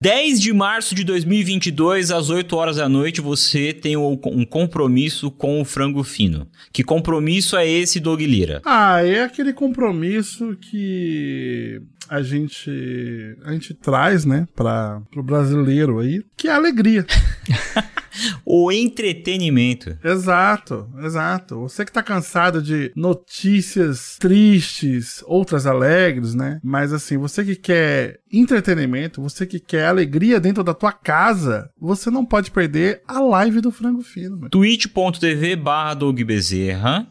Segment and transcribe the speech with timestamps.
[0.00, 5.60] 10 de março de 2022, às 8 horas da noite, você tem um compromisso com
[5.60, 6.46] o frango fino.
[6.72, 8.62] Que compromisso é esse, Doug Lira?
[8.64, 12.70] Ah, é aquele compromisso que a gente
[13.44, 17.04] a gente traz, né, para o brasileiro aí, que é a alegria.
[18.44, 19.96] o entretenimento.
[20.02, 21.60] Exato, exato.
[21.60, 26.60] Você que tá cansado de notícias tristes, outras alegres, né?
[26.62, 32.10] Mas assim, você que quer entretenimento, você que quer alegria dentro da tua casa, você
[32.10, 34.48] não pode perder a live do Frango Fino.
[34.48, 35.96] twitch.tv barra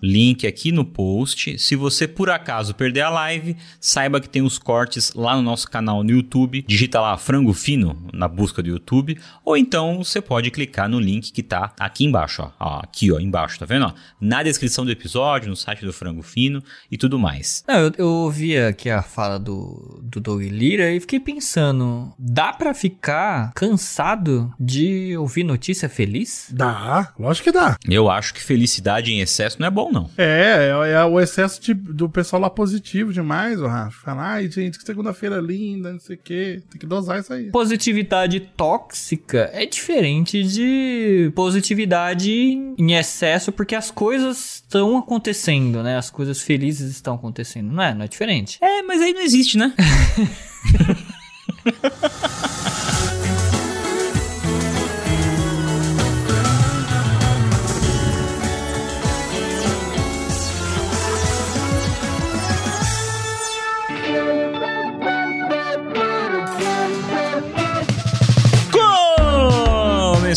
[0.01, 1.57] link aqui no post.
[1.59, 5.69] Se você por acaso perder a live, saiba que tem os cortes lá no nosso
[5.69, 6.63] canal no YouTube.
[6.67, 11.31] Digita lá Frango Fino na busca do YouTube, ou então você pode clicar no link
[11.31, 12.51] que tá aqui embaixo, ó.
[12.59, 13.85] ó aqui, ó, embaixo, tá vendo?
[13.85, 13.93] Ó?
[14.19, 17.63] Na descrição do episódio, no site do Frango Fino e tudo mais.
[17.67, 22.53] Não, eu, eu ouvi aqui a fala do, do Doug Lira e fiquei pensando, dá
[22.53, 26.49] para ficar cansado de ouvir notícia feliz?
[26.51, 27.77] Dá, lógico que dá.
[27.87, 30.09] Eu acho que felicidade em excesso não é bom, não.
[30.17, 33.97] É, é, é o excesso de, do pessoal lá positivo demais, o Rafa.
[34.07, 36.61] Falar, ai, gente, que segunda-feira linda, não sei o quê.
[36.69, 37.51] Tem que dosar isso aí.
[37.51, 40.86] Positividade tóxica é diferente de
[41.35, 42.31] positividade
[42.77, 45.97] em excesso, porque as coisas estão acontecendo, né?
[45.97, 47.93] As coisas felizes estão acontecendo, não é?
[47.93, 48.57] Não é diferente.
[48.61, 49.73] É, mas aí não existe, né?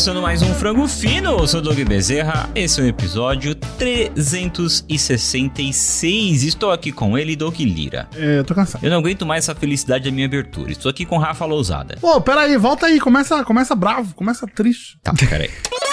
[0.01, 6.43] Começando mais um Frango Fino, eu sou o Doug Bezerra, esse é o episódio 366.
[6.43, 8.09] Estou aqui com ele, Doug Lira.
[8.15, 8.83] É, eu tô cansado.
[8.83, 10.71] Eu não aguento mais essa felicidade da minha abertura.
[10.71, 11.99] Estou aqui com Rafa Lousada.
[12.01, 14.97] Pô, peraí, volta aí, começa, começa bravo, começa triste.
[15.03, 15.51] Tá, peraí.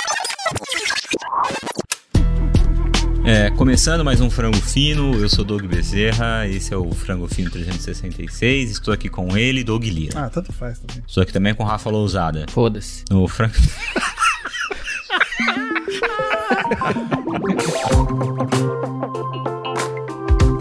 [3.30, 7.50] É, começando mais um Frango Fino, eu sou Doug Bezerra, esse é o Frango Fino
[7.50, 10.18] 366, estou aqui com ele, Doug Lira.
[10.18, 11.04] Ah, tanto faz também.
[11.06, 12.46] Estou aqui também com Rafa Lousada.
[12.48, 13.04] Foda-se.
[13.10, 13.52] No Frango...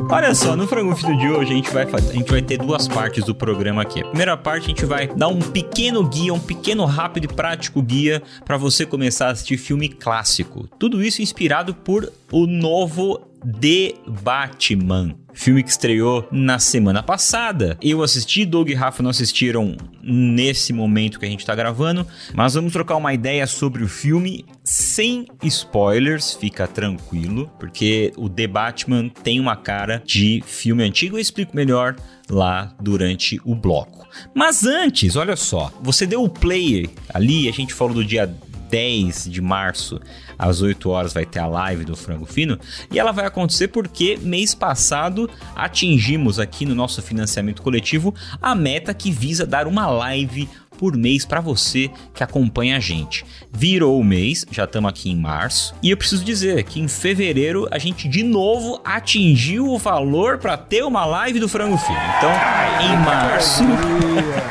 [0.10, 2.88] Olha só, no Frango Fino de hoje a gente, vai a gente vai ter duas
[2.88, 4.00] partes do programa aqui.
[4.00, 7.82] A primeira parte a gente vai dar um pequeno guia, um pequeno rápido e prático
[7.82, 10.66] guia para você começar a assistir filme clássico.
[10.80, 13.27] Tudo isso inspirado por o novo
[13.60, 13.94] The
[14.24, 15.16] Batman.
[15.34, 17.78] Filme que estreou na semana passada.
[17.80, 22.56] Eu assisti, Doug e Rafa não assistiram nesse momento que a gente tá gravando, mas
[22.56, 29.10] vamos trocar uma ideia sobre o filme sem spoilers, fica tranquilo, porque o The Batman
[29.10, 31.18] tem uma cara de filme antigo.
[31.18, 31.96] Eu explico melhor
[32.30, 34.08] lá durante o bloco.
[34.34, 38.26] Mas antes, olha só, você deu o play ali, a gente falou do dia
[38.70, 40.00] 10 de março
[40.38, 42.60] às 8 horas vai ter a live do Frango Fino
[42.92, 48.94] e ela vai acontecer porque mês passado atingimos aqui no nosso financiamento coletivo a meta
[48.94, 50.48] que visa dar uma live
[50.78, 53.26] por mês para você que acompanha a gente.
[53.52, 57.68] Virou o mês, já estamos aqui em março, e eu preciso dizer que em fevereiro
[57.72, 62.00] a gente de novo atingiu o valor para ter uma live do Frango Filho.
[62.18, 62.32] Então,
[62.82, 63.64] em março.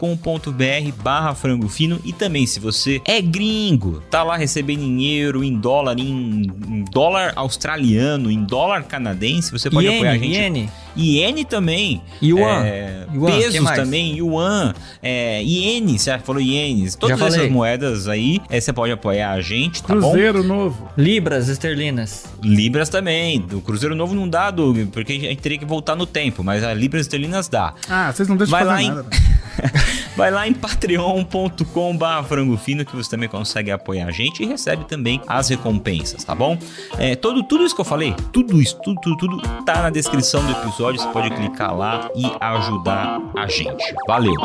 [1.03, 5.97] barra frango fino e também se você é gringo, tá lá recebendo euro, em dólar,
[5.99, 10.39] em, em dólar australiano, em dólar canadense, você pode apoiar a Iene, gente.
[10.41, 10.69] iene.
[10.95, 12.01] Iene também.
[12.21, 12.65] Yuan.
[12.65, 16.95] É, Yuan, pesos também, yuan, é, iene, você falou ienes.
[16.95, 17.51] Todas Já essas falei.
[17.51, 20.11] moedas aí, é, você pode apoiar a gente, tá bom?
[20.11, 20.89] Cruzeiro novo.
[20.97, 22.25] Libras esterlinas.
[22.43, 23.39] Libras também.
[23.41, 26.63] Do Cruzeiro Novo não dá, Doug, porque a gente teria que voltar no tempo, mas
[26.63, 27.73] a Libras esterlinas dá.
[27.89, 29.09] Ah, vocês não deixam Vai fazer lá em- nada.
[30.15, 34.45] Vai lá em patreon.com barra frango fino que você também consegue apoiar a gente e
[34.45, 36.57] recebe também as recompensas, tá bom?
[36.97, 40.45] É, todo, tudo isso que eu falei, tudo isso, tudo, tudo, tudo tá na descrição
[40.45, 43.95] do episódio, você pode clicar lá e ajudar a gente.
[44.07, 44.35] Valeu!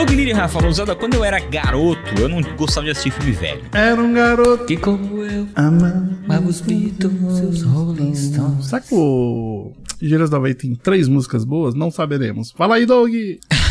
[0.00, 3.32] Doug Lira e Rafa Lousada, quando eu era garoto, eu não gostava de assistir filme
[3.32, 3.62] velho.
[3.70, 7.12] Era um garoto Que como eu amava os Beatles,
[7.42, 8.68] os Rolling Stones.
[8.68, 9.74] Será que o
[10.30, 11.74] da Havaí tem três músicas boas?
[11.74, 12.50] Não saberemos.
[12.52, 13.12] Fala aí, Doug!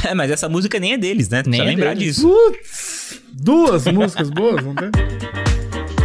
[0.06, 1.38] É, mas essa música nem é deles, né?
[1.38, 2.18] Nem Precisa é lembrar deles.
[2.18, 2.30] disso.
[2.30, 3.22] Putz!
[3.34, 4.92] Duas músicas boas, não tem?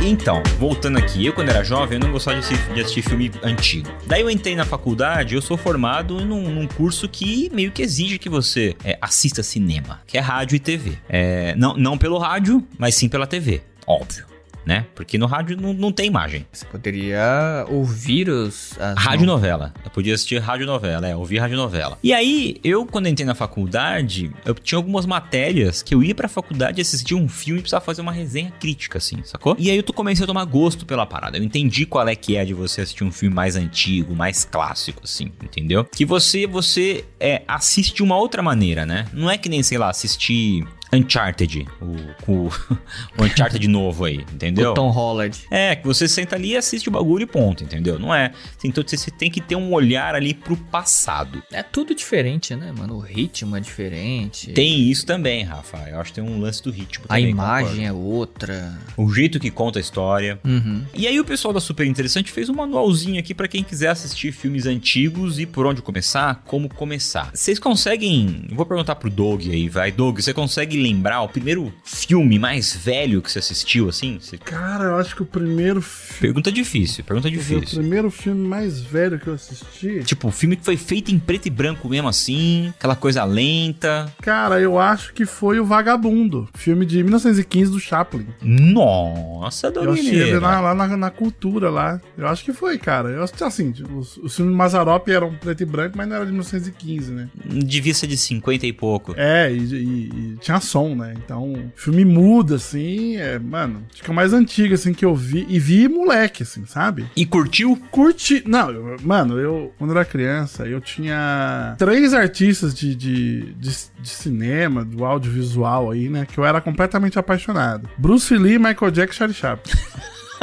[0.06, 3.32] Então, voltando aqui, eu quando era jovem, eu não gostava de assistir, de assistir filme
[3.42, 3.88] antigo.
[4.06, 8.18] Daí eu entrei na faculdade, eu sou formado num, num curso que meio que exige
[8.18, 10.98] que você é, assista cinema, que é rádio e TV.
[11.08, 14.33] É, não, não pelo rádio, mas sim pela TV, óbvio.
[14.66, 14.86] Né?
[14.94, 16.46] Porque no rádio não, não tem imagem.
[16.50, 18.78] Você poderia ouvir os...
[18.80, 19.74] as- Rádio novela.
[19.84, 21.98] Eu podia assistir rádio novela, é, ouvir rádio novela.
[22.02, 26.28] E aí, eu quando entrei na faculdade, eu tinha algumas matérias que eu ia pra
[26.28, 29.54] faculdade assistir um filme e precisava fazer uma resenha crítica, assim, sacou?
[29.58, 31.36] E aí eu comecei a tomar gosto pela parada.
[31.36, 35.02] Eu entendi qual é que é de você assistir um filme mais antigo, mais clássico,
[35.04, 35.84] assim, entendeu?
[35.84, 39.06] Que você, você é, assiste de uma outra maneira, né?
[39.12, 42.48] Não é que nem, sei lá, assistir Uncharted, o, o,
[43.18, 44.72] o Uncharted novo aí, entendeu?
[44.72, 45.38] O Tom Holland.
[45.50, 47.98] É, que você senta ali e assiste o bagulho e ponto, entendeu?
[47.98, 48.32] Não é.
[48.64, 51.42] Então você tem que ter um olhar ali pro passado.
[51.52, 52.96] É tudo diferente, né, mano?
[52.96, 54.52] O ritmo é diferente.
[54.52, 55.78] Tem isso também, Rafa.
[55.88, 57.30] Eu acho que tem um lance do ritmo A também.
[57.30, 58.54] imagem é outra.
[58.54, 58.94] concordo.
[58.96, 60.38] O jeito que conta a história.
[60.44, 60.84] Uhum.
[60.94, 64.32] E aí o pessoal da Super Interessante fez um manualzinho aqui pra quem quiser assistir
[64.32, 67.30] filmes antigos e por onde começar, como começar.
[67.34, 72.38] Vocês conseguem, vou perguntar pro Doug aí, vai, Doug, você consegue lembrar o primeiro filme
[72.38, 74.18] mais velho que você assistiu assim?
[74.20, 76.20] Você- Cara, eu acho que o primeiro filme.
[76.20, 77.78] Pergunta difícil, pergunta O difícil.
[77.80, 80.02] primeiro filme mais velho que eu assisti.
[80.04, 84.12] Tipo, filme que foi feito em preto e branco mesmo assim, aquela coisa lenta.
[84.22, 86.48] Cara, eu acho que foi o Vagabundo.
[86.54, 88.26] Filme de 1915 do Chaplin.
[88.42, 92.00] Nossa, Eu ele na- lá na, na cultura lá.
[92.16, 93.08] Eu acho que foi, cara.
[93.10, 96.08] Eu acho que assim, tipo, os, os filmes de Mazarop eram preto e branco, mas
[96.08, 97.28] não era de 1915, né?
[97.44, 99.14] Devia ser de 50 e pouco.
[99.16, 101.14] É, e, e- e tinha som, né?
[101.24, 105.04] Então, o filme muda, assim, é, mano, acho que é o mais antigo, assim, que
[105.04, 105.46] eu vi.
[105.48, 107.06] E vi moleque, assim, sabe?
[107.14, 107.80] E curtiu?
[107.92, 108.42] Curti.
[108.44, 113.70] Não, eu- mano, eu, quando eu era criança, eu tinha três artistas de, de, de,
[114.00, 116.26] de cinema, do audiovisual aí, né?
[116.26, 119.72] Que eu era completamente apaixonado: Bruce Lee, Michael Jackson e Charlie Chaplin.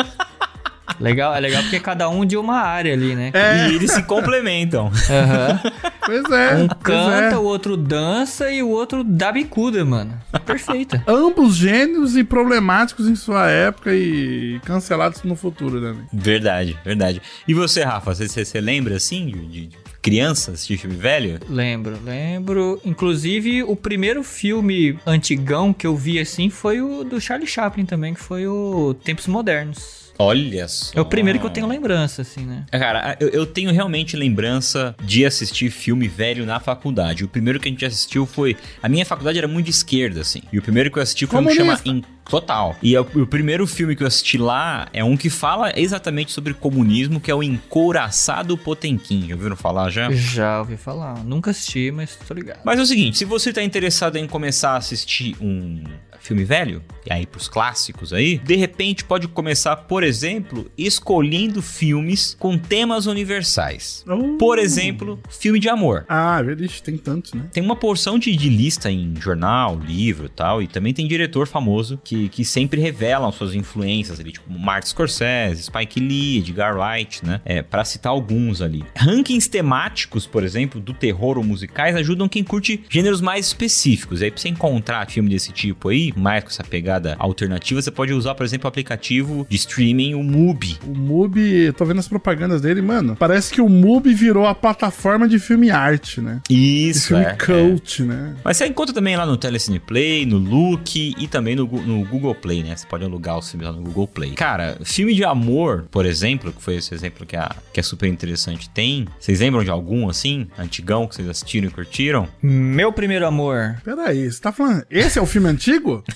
[1.02, 3.32] Legal, é legal porque cada um de uma área ali, né?
[3.34, 4.92] É, E eles se complementam.
[5.10, 5.60] Aham.
[6.06, 6.56] pois é.
[6.56, 7.38] Um canta, é.
[7.38, 10.14] o outro dança e o outro dá bicuda, mano.
[10.46, 11.04] Perfeita.
[11.08, 15.96] Ambos gênios e problemáticos em sua época e cancelados no futuro, né?
[16.14, 17.22] Verdade, verdade.
[17.48, 21.40] E você, Rafa, você, você, você lembra assim de, de- de criança assistir filme velho?
[21.48, 22.82] Lembro, lembro.
[22.84, 28.14] Inclusive, o primeiro filme antigão que eu vi assim foi o do Charlie Chaplin também,
[28.14, 30.11] que foi o Tempos Modernos.
[30.22, 30.92] Olha só.
[30.96, 32.66] É o primeiro que eu tenho lembrança, assim, né?
[32.72, 37.24] Cara, eu, eu tenho realmente lembrança de assistir filme velho na faculdade.
[37.24, 38.56] O primeiro que a gente assistiu foi.
[38.84, 40.42] A minha faculdade era muito de esquerda, assim.
[40.54, 42.22] E o primeiro que eu assisti foi um que chama Comunista.
[42.30, 42.78] Total.
[42.82, 46.32] E é o, o primeiro filme que eu assisti lá é um que fala exatamente
[46.32, 49.28] sobre comunismo, que é o Encouraçado Potemkin.
[49.28, 50.12] Já ouviram falar já?
[50.12, 51.24] Já ouvi falar.
[51.24, 52.62] Nunca assisti, mas tô ligado.
[52.64, 55.84] Mas é o seguinte, se você tá interessado em começar a assistir um
[56.22, 62.36] filme velho, e aí pros clássicos aí, de repente pode começar, por exemplo, escolhendo filmes
[62.40, 64.06] com temas universais.
[64.08, 64.38] Uh.
[64.38, 66.06] Por exemplo, filme de amor.
[66.08, 67.46] Ah, vixe, tem tantos, né?
[67.52, 71.48] Tem uma porção de, de lista em jornal, livro e tal, e também tem diretor
[71.48, 77.26] famoso que, que sempre revelam suas influências ali, tipo Martin Scorsese, Spike Lee, Edgar Wright,
[77.26, 77.42] né?
[77.44, 78.84] É, para citar alguns ali.
[78.96, 84.22] Rankings temáticos, por exemplo, do terror ou musicais ajudam quem curte gêneros mais específicos.
[84.22, 88.14] Aí pra você encontrar filme desse tipo aí, mais com essa pegada alternativa, você pode
[88.14, 90.78] usar, por exemplo, o aplicativo de streaming, o Mubi.
[90.86, 93.16] O Mubi, tô vendo as propagandas dele, mano.
[93.16, 96.42] Parece que o Mubi virou a plataforma de filme arte, né?
[96.50, 97.34] De Isso, filme é, é.
[97.36, 98.36] cult, né?
[98.44, 102.36] Mas você encontra também lá no Telecine Play, no Look e também no, no Google
[102.36, 102.76] Play, né?
[102.76, 104.32] Você pode alugar os filmes lá no Google Play.
[104.32, 108.08] Cara, filme de amor, por exemplo, que foi esse exemplo que, a, que é super
[108.08, 109.08] interessante, tem.
[109.20, 112.28] Vocês lembram de algum assim, antigão, que vocês assistiram e curtiram?
[112.42, 113.78] Meu primeiro amor.
[113.84, 114.84] Peraí, você tá falando.
[114.90, 116.01] Esse é o filme antigo?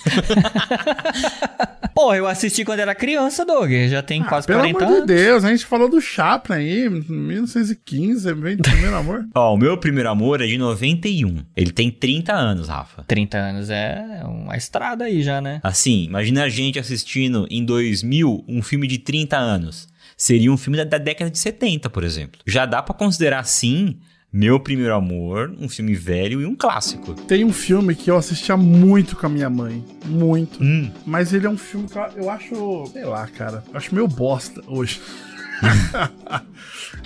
[1.94, 3.72] Pô, eu assisti quando era criança, Doug.
[3.90, 5.08] Já tem quase Ah, Pelo 40 amor de anos.
[5.08, 9.26] Deus, a gente falou do Chaplin aí, 1915, vem do primeiro amor.
[9.34, 11.38] Ó, o meu primeiro amor é de 91.
[11.56, 13.04] Ele tem 30 anos, Rafa.
[13.08, 15.62] 30 anos é uma estrada aí já, né?
[15.64, 19.88] Assim, imagina a gente assistindo em 2000 um filme de 30 anos.
[20.18, 22.40] Seria um filme da, da década de 70, por exemplo.
[22.46, 23.98] Já dá pra considerar, sim,
[24.38, 27.14] Meu Primeiro Amor, um filme velho e um clássico.
[27.14, 29.82] Tem um filme que eu assistia muito com a minha mãe.
[30.06, 30.62] Muito.
[30.62, 32.86] Hum, Mas ele é um filme que eu- eu acho.
[32.92, 33.64] Sei lá, cara.
[33.72, 35.00] Eu acho meio bosta hoje.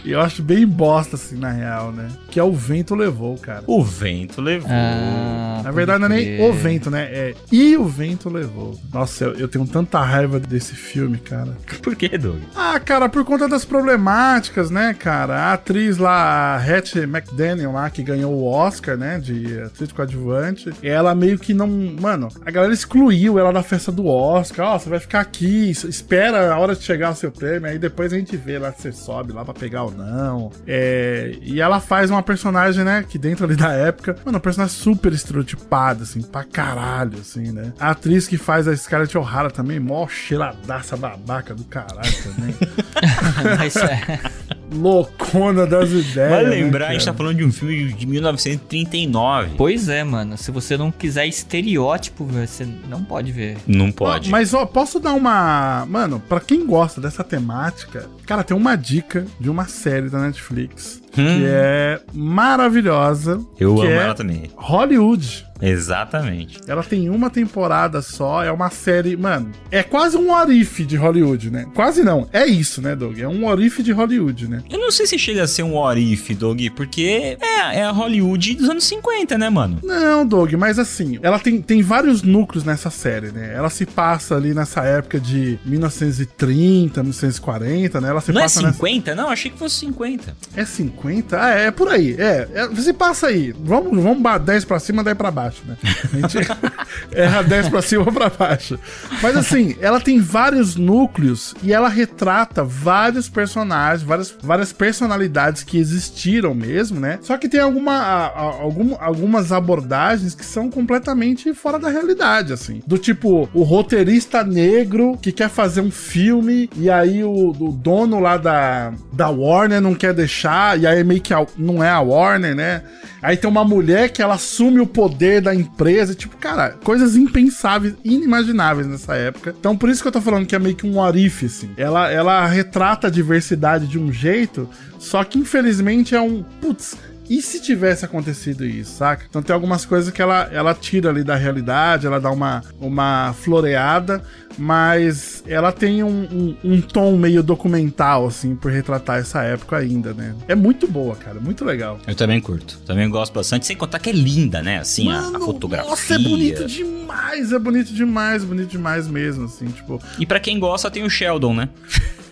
[0.06, 2.08] E eu acho bem bosta, assim, na real, né?
[2.32, 3.63] Que é O Vento Levou, cara.
[3.68, 4.70] o vento levou.
[4.72, 7.03] Ah, Na verdade, não é nem o vento, né?
[7.12, 8.79] É E o Vento Levou.
[8.94, 11.58] Nossa, eu, eu tenho tanta raiva desse filme, cara.
[11.84, 12.39] Por que, Doug?
[12.56, 15.36] Ah, cara, por conta das problemáticas, né, cara?
[15.36, 20.72] A atriz lá, a Hattie McDaniel lá, que ganhou o Oscar, né, de atriz coadjuvante,
[20.82, 21.68] ela meio que não...
[21.68, 24.75] Mano, a galera excluiu ela da festa do Oscar.
[24.75, 28.13] Ó, você vai ficar aqui, espera a hora de chegar o seu prêmio, aí depois
[28.13, 30.51] a gente vê lá se você sobe lá pra pegar ou não.
[30.65, 34.75] É, e ela faz uma personagem, né, que dentro ali da época, mano, uma personagem
[34.75, 37.74] super estereotipada, assim, pra caralho, assim, né?
[37.79, 42.55] A atriz que faz a Scarlett O'Hara também, mó cheiradaça babaca do caralho também.
[43.58, 44.19] Mas é.
[44.71, 46.29] Loucona das ideias.
[46.29, 49.51] Vai né, lembrar, a gente tá falando de um filme de 1939.
[49.57, 50.38] Pois é, mano.
[50.38, 53.57] Se você não quiser estereótipo, você não pode ver.
[53.67, 54.29] Não pode.
[54.29, 55.85] Mas, ó, posso dar uma.
[55.88, 61.01] Mano, pra quem gosta dessa temática, cara, tem uma dica de uma série da Netflix
[61.17, 61.39] Hum.
[61.39, 63.41] que é maravilhosa.
[63.59, 64.43] Eu amo é ela também.
[64.55, 65.49] Hollywood.
[65.61, 66.59] Exatamente.
[66.67, 71.49] Ela tem uma temporada só, é uma série, mano, é quase um orife de Hollywood,
[71.51, 71.65] né?
[71.73, 73.19] Quase não, é isso, né, Doug?
[73.19, 74.63] É um orife de Hollywood, né?
[74.69, 78.55] Eu não sei se chega a ser um Orif, Doug, porque é, é a Hollywood
[78.55, 79.79] dos anos 50, né, mano?
[79.83, 83.53] Não, Doug, mas assim, ela tem, tem vários núcleos nessa série, né?
[83.53, 88.09] Ela se passa ali nessa época de 1930, 1940, né?
[88.09, 88.73] Ela se Não é passa nessa...
[88.75, 89.15] 50?
[89.15, 90.35] Não, achei que fosse 50.
[90.55, 90.99] É 50?
[91.36, 92.15] Ah, é, é por aí.
[92.18, 93.53] É, é, você passa aí.
[93.60, 95.77] Vamos, vamos ba- 10 pra cima, 10 pra baixo, né?
[95.84, 96.38] A gente
[97.12, 98.79] erra 10 pra cima ou pra baixo.
[99.22, 105.77] Mas assim, ela tem vários núcleos e ela retrata vários personagens, várias, várias personalidades que
[105.77, 107.20] existiram mesmo, né?
[107.22, 112.53] Só que tem alguma, a- a- algum- algumas abordagens que são completamente fora da realidade,
[112.53, 112.82] assim.
[112.86, 118.20] Do tipo, o roteirista negro que quer fazer um filme e aí o, o dono
[118.20, 122.00] lá da, da Warner não quer deixar, e aí meio que a- não é a
[122.00, 122.81] Warner, né?
[123.22, 127.93] Aí tem uma mulher que ela assume o poder da empresa, tipo, cara, coisas impensáveis,
[128.03, 129.53] inimagináveis nessa época.
[129.60, 131.69] Então por isso que eu tô falando que é meio que um orife, assim.
[131.77, 136.43] Ela, ela retrata a diversidade de um jeito, só que infelizmente é um.
[136.62, 136.96] Putz,
[137.29, 139.25] e se tivesse acontecido isso, saca?
[139.29, 143.33] Então tem algumas coisas que ela, ela tira ali da realidade, ela dá uma, uma
[143.33, 144.24] floreada,
[144.57, 150.13] mas ela tem um, um, um tom meio documental, assim, por retratar essa época ainda,
[150.13, 150.36] né?
[150.48, 152.00] É muito boa, cara, muito legal.
[152.07, 152.77] Eu também curto.
[152.86, 153.65] Também gosto bastante.
[153.65, 154.79] Sem contar que é linda, né?
[154.79, 155.89] Assim, a- a, Mano, fotografia.
[155.89, 160.01] Nossa, é bonito demais, é bonito demais, bonito demais mesmo, assim, tipo.
[160.19, 161.69] E pra quem gosta, tem o Sheldon, né?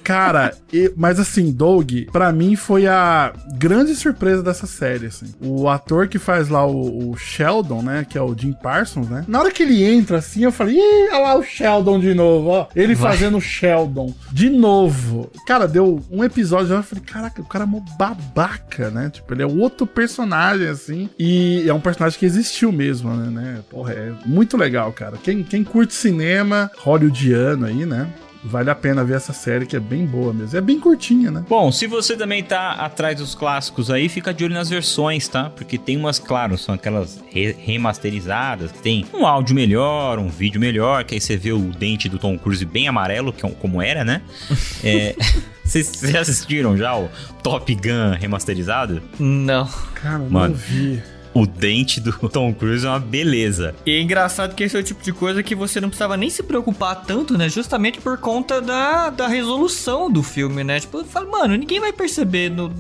[0.08, 5.34] Cara, e- mas assim, Doug, pra mim foi a grande surpresa dessa série, assim.
[5.42, 9.26] O ator que faz lá o, o Sheldon, né, que é o Jim Parsons, né?
[9.28, 12.48] Na hora que ele entra assim, eu falei, ih, olha lá o Sheldon de novo,
[12.48, 12.68] ó.
[12.74, 13.12] Ele Vai.
[13.12, 15.30] fazendo o Sheldon de novo.
[15.46, 19.10] Cara, deu um episódio, eu falei, caraca, o cara é mó babaca, né?
[19.10, 21.10] Tipo, ele é outro personagem, assim.
[21.20, 23.30] E é um personagem que existiu mesmo, né?
[23.30, 23.60] né?
[23.70, 25.18] Porra, é muito legal, cara.
[25.22, 28.08] Quem, quem curte cinema hollywoodiano aí, né?
[28.50, 30.58] Vale a pena ver essa série que é bem boa mesmo.
[30.58, 31.44] É bem curtinha, né?
[31.50, 35.50] Bom, se você também tá atrás dos clássicos aí, fica de olho nas versões, tá?
[35.50, 40.60] Porque tem umas, claro, são aquelas re- remasterizadas, que tem um áudio melhor, um vídeo
[40.60, 43.54] melhor, que aí você vê o dente do Tom Cruise bem amarelo, que é um-
[43.54, 44.22] como era, né?
[44.84, 45.16] É,
[45.68, 47.10] Vocês assistiram já o
[47.44, 49.02] Top Gun remasterizado?
[49.20, 49.68] Não.
[49.96, 50.56] Cara, não Mano.
[50.56, 51.04] vi.
[51.38, 53.76] O dente do Tom Cruise é uma beleza.
[53.86, 56.32] E é engraçado que esse é o tipo de coisa que você não precisava nem
[56.32, 57.48] se preocupar tanto, né?
[57.48, 60.80] Justamente por conta da, da resolução do filme, né?
[60.80, 62.74] Tipo, eu falo, mano, ninguém vai perceber no.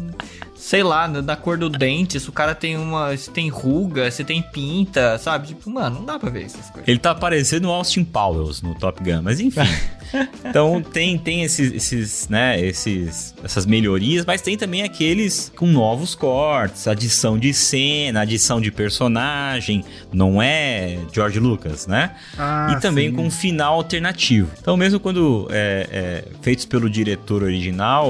[0.55, 3.15] Sei lá, da cor do dente, se o cara tem uma.
[3.15, 5.49] se tem ruga, se tem pinta, sabe?
[5.49, 6.87] Tipo, mano, não dá pra ver essas coisas.
[6.87, 9.61] Ele tá parecendo o Austin Powers no Top Gun, mas enfim.
[10.45, 16.15] então tem, tem esses, esses, né, esses, essas melhorias, mas tem também aqueles com novos
[16.15, 22.15] cortes, adição de cena, adição de personagem, não é George Lucas, né?
[22.37, 23.15] Ah, e também sim.
[23.15, 24.49] com um final alternativo.
[24.59, 28.07] Então mesmo quando é, é, feitos pelo diretor original,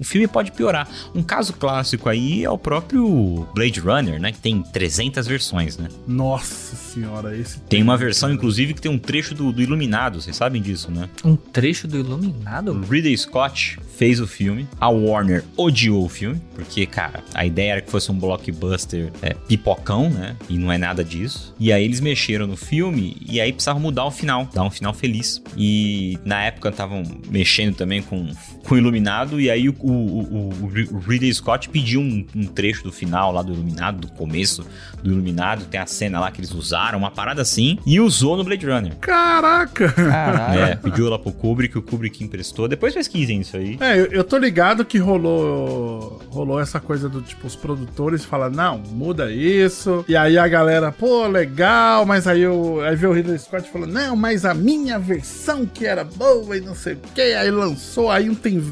[0.00, 0.88] o filme pode piorar.
[1.14, 4.32] Um caso clássico aí é o próprio Blade Runner, né?
[4.32, 5.88] Que tem 300 versões, né?
[6.06, 7.60] Nossa senhora, esse.
[7.60, 11.08] Tem uma versão, inclusive, que tem um trecho do, do Iluminado, vocês sabem disso, né?
[11.24, 12.72] Um trecho do Iluminado?
[12.72, 17.72] O Ridley Scott fez o filme, a Warner odiou o filme, porque, cara, a ideia
[17.72, 20.36] era que fosse um blockbuster é, pipocão, né?
[20.48, 21.54] E não é nada disso.
[21.58, 24.94] E aí eles mexeram no filme e aí precisavam mudar o final, dar um final
[24.94, 25.42] feliz.
[25.56, 28.30] E na época estavam mexendo também com,
[28.66, 32.82] com o Iluminado, e aí o, o, o- o Ridley Scott pediu um, um trecho
[32.82, 34.64] do final lá do Iluminado, do começo
[35.02, 38.44] do Iluminado, tem a cena lá que eles usaram, uma parada assim, e usou no
[38.44, 38.96] Blade Runner.
[38.96, 39.92] Caraca!
[39.92, 40.60] Caralho.
[40.60, 42.68] É, pediu lá pro Kubrick, o Kubrick emprestou.
[42.68, 43.78] Depois pesquisem isso aí.
[43.80, 48.50] É, eu, eu tô ligado que rolou rolou essa coisa do tipo, os produtores falam,
[48.50, 50.04] não, muda isso.
[50.08, 53.86] E aí a galera, pô, legal, mas aí, eu, aí veio o Ridley Scott falou,
[53.86, 57.20] não, mas a minha versão que era boa e não sei o que.
[57.20, 58.62] Aí lançou, aí um tem,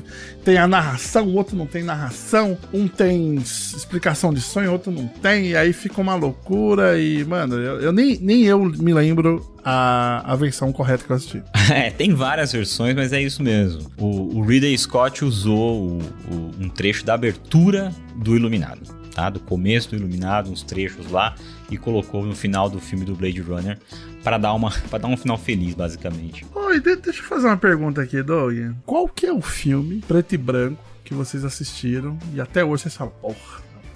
[0.44, 5.06] tem a narração, o outro não tem narração, um tem explicação de sonho, outro não
[5.06, 6.98] tem, e aí fica uma loucura.
[6.98, 11.16] E, mano, eu, eu nem, nem eu me lembro a, a versão correta que eu
[11.16, 11.42] assisti.
[11.70, 13.90] É, tem várias versões, mas é isso mesmo.
[13.98, 15.98] O, o Ridley Scott usou o-
[16.30, 18.80] o- um trecho da abertura do Iluminado,
[19.14, 19.28] tá?
[19.28, 21.34] Do começo do Iluminado, uns trechos lá,
[21.70, 23.78] e colocou no final do filme do Blade Runner
[24.24, 26.46] para dar uma para dar um final feliz, basicamente.
[26.54, 28.56] Oi, de- deixa eu fazer uma pergunta aqui, Doug.
[28.86, 32.96] Qual que é o filme preto e branco que vocês assistiram e até hoje vocês
[32.96, 33.36] falam, porra,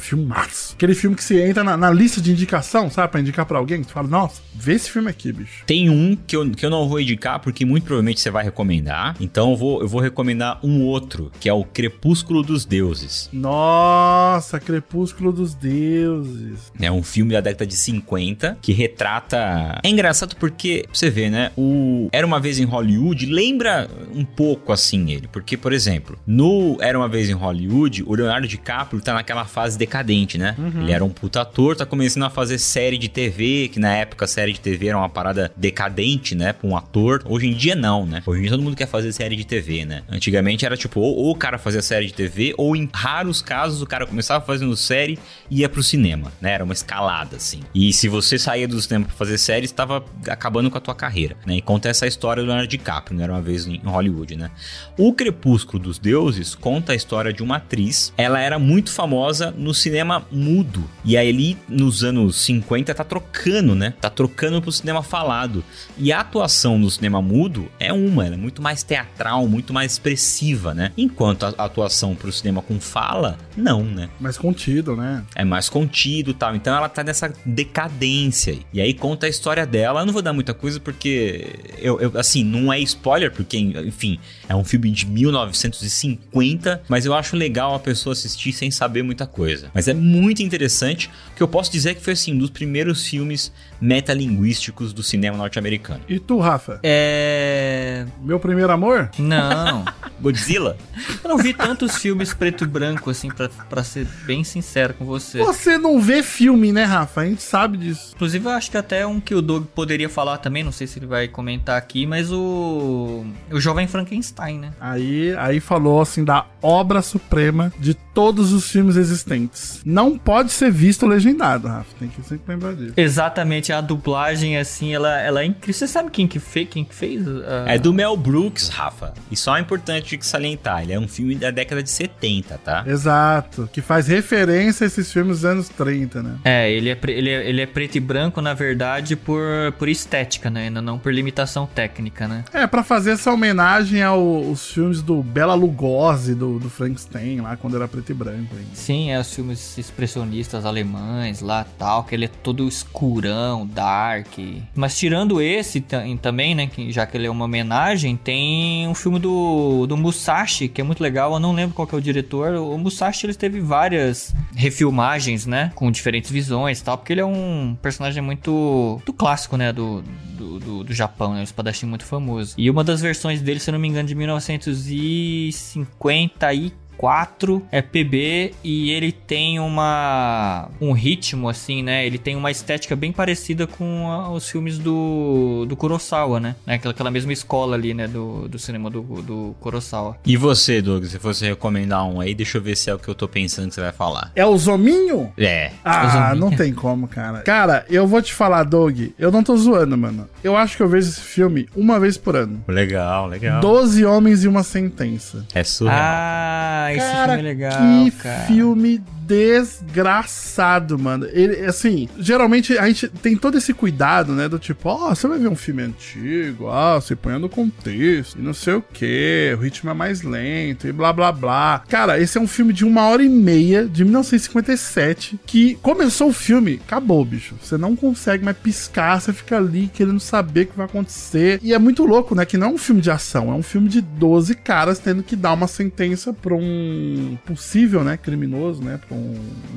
[0.03, 0.75] filmaço.
[0.75, 3.11] Aquele filme que você entra na, na lista de indicação, sabe?
[3.11, 5.65] Pra indicar pra alguém, que você fala, nossa, vê esse filme aqui, bicho.
[5.67, 9.17] Tem um que eu, que eu não vou indicar porque muito provavelmente você vai recomendar.
[9.21, 13.29] Então eu vou, eu vou recomendar um outro, que é o Crepúsculo dos Deuses.
[13.33, 16.73] Nossa, Crepúsculo dos Deuses.
[16.81, 19.81] É um filme da década de 50 que retrata.
[19.83, 21.53] É engraçado porque você vê, né?
[21.57, 26.77] O Era uma vez em Hollywood lembra um pouco assim ele, porque por exemplo, no
[26.81, 30.57] Era uma vez em Hollywood, o Leonardo DiCaprio tá naquela fase decadente, né?
[30.81, 34.27] Ele era um puta ator, tá começando a fazer série de TV, que na época
[34.27, 37.23] série de TV era uma parada decadente, né, pra um ator.
[37.27, 38.23] Hoje em dia não, né?
[38.25, 40.03] Hoje em dia todo mundo quer fazer série de TV, né?
[40.09, 43.83] Antigamente era tipo, ou, ou o cara fazia série de TV, ou em raros casos
[43.83, 45.19] o cara começava fazendo série
[45.51, 46.53] e ia pro cinema, né?
[46.53, 47.61] Era uma escalada, assim.
[47.75, 51.37] E se você saía do cinema pra fazer série, estava acabando com a tua carreira,
[51.45, 51.57] né?
[51.57, 53.25] E conta essa história do Leonardo DiCaprio, né?
[53.25, 54.51] Era uma vez em Hollywood, né?
[54.97, 58.13] O Crepúsculo dos Deuses conta a história de uma atriz.
[58.17, 60.83] Ela era muito famosa no cinema mudo.
[61.05, 63.95] E aí, ali, nos anos 50, tá trocando, né?
[64.01, 65.65] Tá trocando pro cinema falado.
[65.99, 69.93] E a atuação no cinema mudo é uma, ela é muito mais teatral, muito mais
[69.93, 70.93] expressiva, né?
[70.97, 74.09] Enquanto a atuação pro cinema com fala, não, né?
[74.21, 75.25] Mais contido, né?
[75.35, 76.55] É mais contido e tal.
[76.55, 78.63] Então ela tá nessa decadência aí.
[78.73, 80.01] E aí conta a história dela.
[80.01, 81.55] Eu não vou dar muita coisa porque.
[81.79, 84.19] Eu, eu- assim, não é spoiler, porque, enfim,
[84.49, 89.27] é um filme de 1950, mas eu acho legal a pessoa assistir sem saber muita
[89.27, 89.71] coisa.
[89.75, 92.51] Mas é muito interessante, o que eu posso dizer é que foi assim, um dos
[92.51, 96.01] primeiros filmes metalinguísticos do cinema norte-americano.
[96.09, 96.79] E tu, Rafa?
[96.83, 98.07] É.
[98.23, 99.11] Meu primeiro amor?
[99.19, 99.85] Não.
[100.21, 100.77] Godzilla?
[101.23, 105.05] Eu não vi tantos filmes preto e branco, assim, pra, pra ser bem sincero com
[105.05, 105.39] você.
[105.39, 107.23] Você não vê filme, né, Rafa?
[107.23, 108.13] A gente sabe disso.
[108.15, 110.99] Inclusive, eu acho que até um que o Doug poderia falar também, não sei se
[110.99, 113.25] ele vai comentar aqui, mas o.
[113.51, 114.71] O Jovem Frankenstein, né?
[114.81, 119.52] Aí, aí falou assim da obra suprema de todos os filmes existentes.
[119.85, 121.87] Não pode ser visto legendado, Rafa.
[121.99, 122.95] Tem que sempre lembrar disso.
[122.97, 125.75] Exatamente, a dublagem, assim, ela, ela é incrível.
[125.75, 126.69] Você sabe quem que fez?
[126.69, 127.23] Quem que fez?
[127.27, 129.13] Ah, É do Mel Brooks, Rafa.
[129.31, 132.85] E só é importante que salientar, ele é um filme da década de 70, tá?
[132.87, 133.69] Exato.
[133.73, 136.37] Que faz referência a esses filmes dos anos 30, né?
[136.45, 139.41] É, ele é, pre- ele, é, ele é preto e branco, na verdade, por,
[139.79, 140.71] por estética, né?
[140.71, 142.45] Não- Não por limitação técnica, né?
[142.53, 147.77] É, pra fazer essa homenagem aos filmes do Bela Lugosi, do, do Frankenstein, lá quando
[147.77, 148.75] era preto e branco ainda.
[148.75, 154.29] Sim, é filmes expressionistas alemães lá tal, que ele é todo escurão, dark.
[154.75, 158.95] Mas tirando esse ta- também, né, que, já que ele é uma homenagem, tem um
[158.95, 162.01] filme do, do Musashi, que é muito legal, eu não lembro qual que é o
[162.01, 162.55] diretor.
[162.55, 167.27] O Musashi, ele teve várias refilmagens, né, com diferentes visões e tal, porque ele é
[167.27, 168.53] um personagem muito,
[168.97, 170.03] muito clássico, né, do,
[170.39, 172.55] do, do, do Japão, né, um espadachim muito famoso.
[172.57, 178.55] E uma das versões dele, se eu não me engano, de 1954, 4 é PB
[178.63, 182.07] e ele tem uma um ritmo assim, né?
[182.07, 186.55] Ele tem uma estética bem parecida com a- os filmes do, do Kurosawa, né?
[186.65, 188.07] Aquela, aquela mesma escola ali, né?
[188.07, 190.17] Do, do cinema do, do Kurosawa.
[190.25, 193.09] E você, Doug, se fosse recomendar um aí, deixa eu ver se é o que
[193.09, 194.31] eu tô pensando que você vai falar.
[194.37, 195.33] É o Zominho?
[195.37, 195.73] É.
[195.85, 196.37] Ah, Zominho.
[196.37, 197.41] não tem como, cara.
[197.41, 200.29] Cara, eu vou te falar, Doug, eu não tô zoando, mano.
[200.45, 202.63] Eu acho que eu vejo esse filme uma vez por ano.
[202.69, 203.61] Legal, legal.
[203.61, 205.45] Doze Homens e uma Sentença.
[205.53, 205.99] É surreal.
[206.01, 208.41] Ah, esse cara, filme é legal, que cara.
[208.45, 209.03] filme
[209.33, 211.27] desgraçado, mano.
[211.33, 214.49] Ele, assim, geralmente a gente tem todo esse cuidado, né?
[214.49, 218.43] Do tipo, ó, você vai ver um filme antigo, ó, você põe no contexto, e
[218.43, 221.83] não sei o que, o ritmo é mais lento, e blá blá blá.
[221.89, 226.33] Cara, esse é um filme de uma hora e meia, de 1957, que começou o
[226.33, 227.55] filme, acabou, bicho.
[227.63, 231.59] Você não consegue mais piscar, você fica ali querendo saber o que vai acontecer.
[231.63, 232.45] E é muito louco, né?
[232.45, 235.35] Que não é um filme de ação, é um filme de 12 caras tendo que
[235.35, 239.22] dar uma sentença pra um possível, né, criminoso, né, pra um,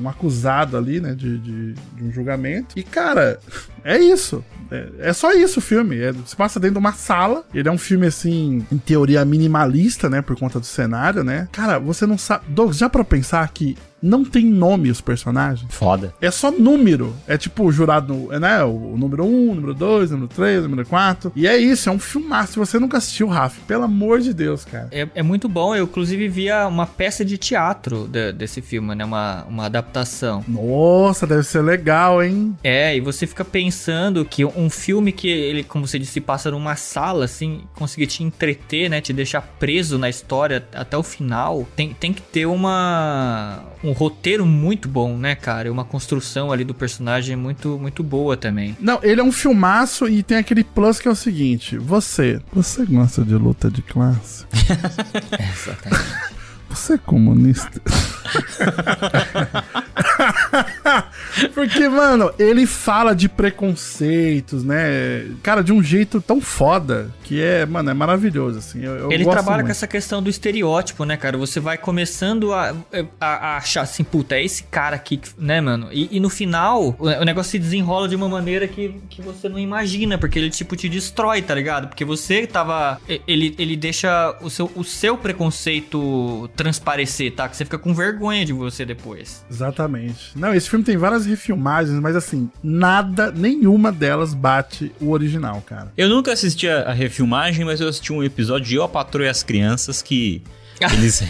[0.00, 2.78] um acusado ali, né, de, de, de um julgamento.
[2.78, 3.38] E, cara,
[3.84, 4.44] é isso.
[4.70, 5.98] É, é só isso o filme.
[5.98, 7.44] É, se passa dentro de uma sala.
[7.54, 11.48] Ele é um filme, assim, em teoria minimalista, né, por conta do cenário, né.
[11.52, 12.44] Cara, você não sabe...
[12.48, 15.66] Douglas, já pra pensar que não tem nome os personagens?
[15.72, 16.14] Foda.
[16.20, 17.14] É só número.
[17.26, 18.62] É tipo o jurado, né?
[18.64, 21.32] O número 1, número 2, número 3, número 4.
[21.34, 22.52] E é isso, é um filmaço.
[22.52, 24.88] Se você nunca assistiu, Rafa, pelo amor de Deus, cara.
[24.92, 29.04] É, é muito bom, eu inclusive via uma peça de teatro de- desse filme, né?
[29.04, 30.44] Uma, uma adaptação.
[30.46, 32.56] Nossa, deve ser legal, hein?
[32.62, 36.76] É, e você fica pensando que um filme que ele, como você disse, passa numa
[36.76, 39.00] sala, assim, conseguir te entreter, né?
[39.00, 43.62] Te deixar preso na história até o final, tem, tem que ter uma.
[43.86, 45.68] Um roteiro muito bom, né, cara?
[45.68, 48.76] E Uma construção ali do personagem muito, muito boa também.
[48.80, 52.40] Não, ele é um filmaço e tem aquele plus que é o seguinte: você.
[52.52, 54.44] Você gosta de luta de classe?
[54.52, 56.36] Exatamente.
[56.68, 57.80] Você é comunista?
[61.54, 65.26] Porque, mano, ele fala de preconceitos, né?
[65.42, 68.82] Cara, de um jeito tão foda que é, mano, é maravilhoso, assim.
[68.82, 69.66] Eu, eu Ele trabalha muito.
[69.66, 71.36] com essa questão do estereótipo, né, cara?
[71.38, 72.74] Você vai começando a,
[73.20, 75.88] a- a achar assim, puta, é esse cara aqui, né, mano?
[75.92, 79.48] E, e no final, o, o negócio se desenrola de uma maneira que, que você
[79.48, 81.88] não imagina, porque ele, tipo, te destrói, tá ligado?
[81.88, 83.00] Porque você tava.
[83.26, 87.48] Ele, ele deixa o seu, o seu preconceito transparecer, tá?
[87.48, 89.44] Que você fica com vergonha de você depois.
[89.50, 90.30] Exatamente.
[90.36, 95.92] Não, esse filme tem várias refilmagens, mas assim, nada, nenhuma delas bate o original, cara.
[95.96, 99.26] Eu nunca assisti a, a refilmagem, mas eu assisti um episódio de Eu, a Patroa
[99.26, 100.42] e as Crianças que
[100.92, 101.22] eles,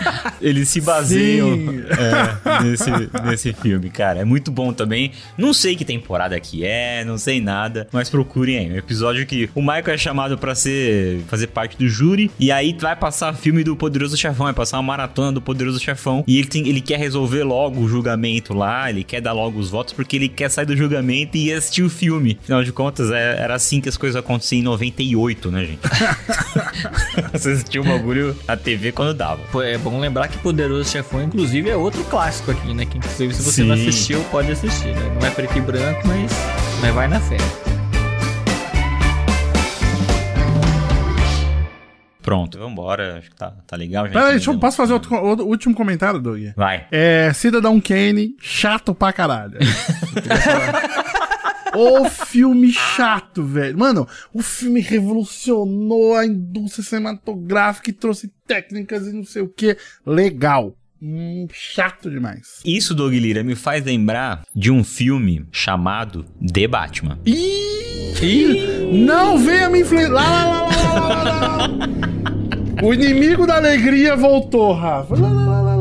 [0.40, 1.52] eles se baseiam
[1.98, 2.90] é, nesse,
[3.24, 4.20] nesse filme, cara.
[4.20, 5.12] É muito bom também.
[5.36, 8.72] Não sei que temporada que é, não sei nada, mas procurem aí.
[8.72, 12.76] Um episódio que o Michael é chamado pra ser fazer parte do júri e aí
[12.78, 16.48] vai passar filme do Poderoso Chefão, vai passar uma maratona do Poderoso Chefão e ele,
[16.48, 20.16] tem- ele quer resolver logo o julgamento lá, ele quer dar logo os votos porque
[20.16, 22.38] ele quer sair do julgamento e assistir o filme.
[22.42, 25.80] Afinal de contas, é- era assim que as coisas aconteciam em 98, né, gente?
[27.32, 29.40] Você assistiu o bagulho na TV quando dava.
[29.52, 32.84] Pô, É bom lembrar que Poderoso Chefão, inclusive, é outro clássico aqui, né?
[32.84, 33.82] Que inclusive, se você não Sim.
[33.88, 35.16] assistiu, pode assistir, né?
[35.20, 36.32] Não é preto e branco, mas,
[36.80, 37.36] mas vai na fé.
[42.20, 43.18] Pronto, vambora.
[43.18, 44.06] Acho que tá, tá legal.
[44.06, 44.60] já Peraí, deixa eu, entendemos.
[44.60, 46.40] posso fazer outro, outro último comentário, Doug?
[46.56, 46.84] Vai.
[46.90, 49.56] É, Cidadão Kane, chato pra caralho.
[51.76, 53.78] O filme chato, velho.
[53.78, 59.76] Mano, o filme revolucionou a indústria cinematográfica e trouxe técnicas e não sei o que.
[60.04, 60.74] Legal.
[61.00, 62.60] Hum, chato demais.
[62.64, 67.18] Isso, Doug Lira, me faz lembrar de um filme chamado The Batman.
[67.26, 68.90] Ih!
[68.92, 70.12] Não venha me influenciar.
[70.12, 71.86] Lá, lá, lá, lá, lá, lá, lá.
[72.82, 75.14] O inimigo da alegria voltou, Rafa.
[75.14, 75.75] Lá, lá, lá, lá.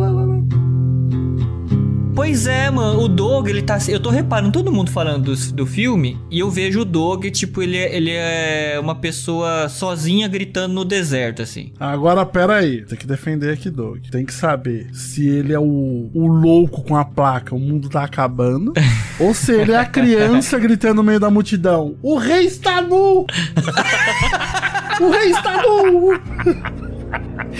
[2.26, 3.78] Pois é, mano, o Doug, ele tá.
[3.88, 7.62] Eu tô reparando todo mundo falando do, do filme e eu vejo o Doug, tipo,
[7.62, 11.72] ele, é- ele é uma pessoa sozinha gritando no deserto, assim.
[11.80, 12.84] Agora, pera aí.
[12.84, 14.00] Tem que defender aqui, Doug.
[14.10, 18.04] Tem que saber se ele é o, o louco com a placa, o mundo tá
[18.04, 18.74] acabando.
[19.20, 23.28] ou se ele é a criança gritando no meio da multidão: O rei está nu!
[25.00, 26.85] o rei está nu!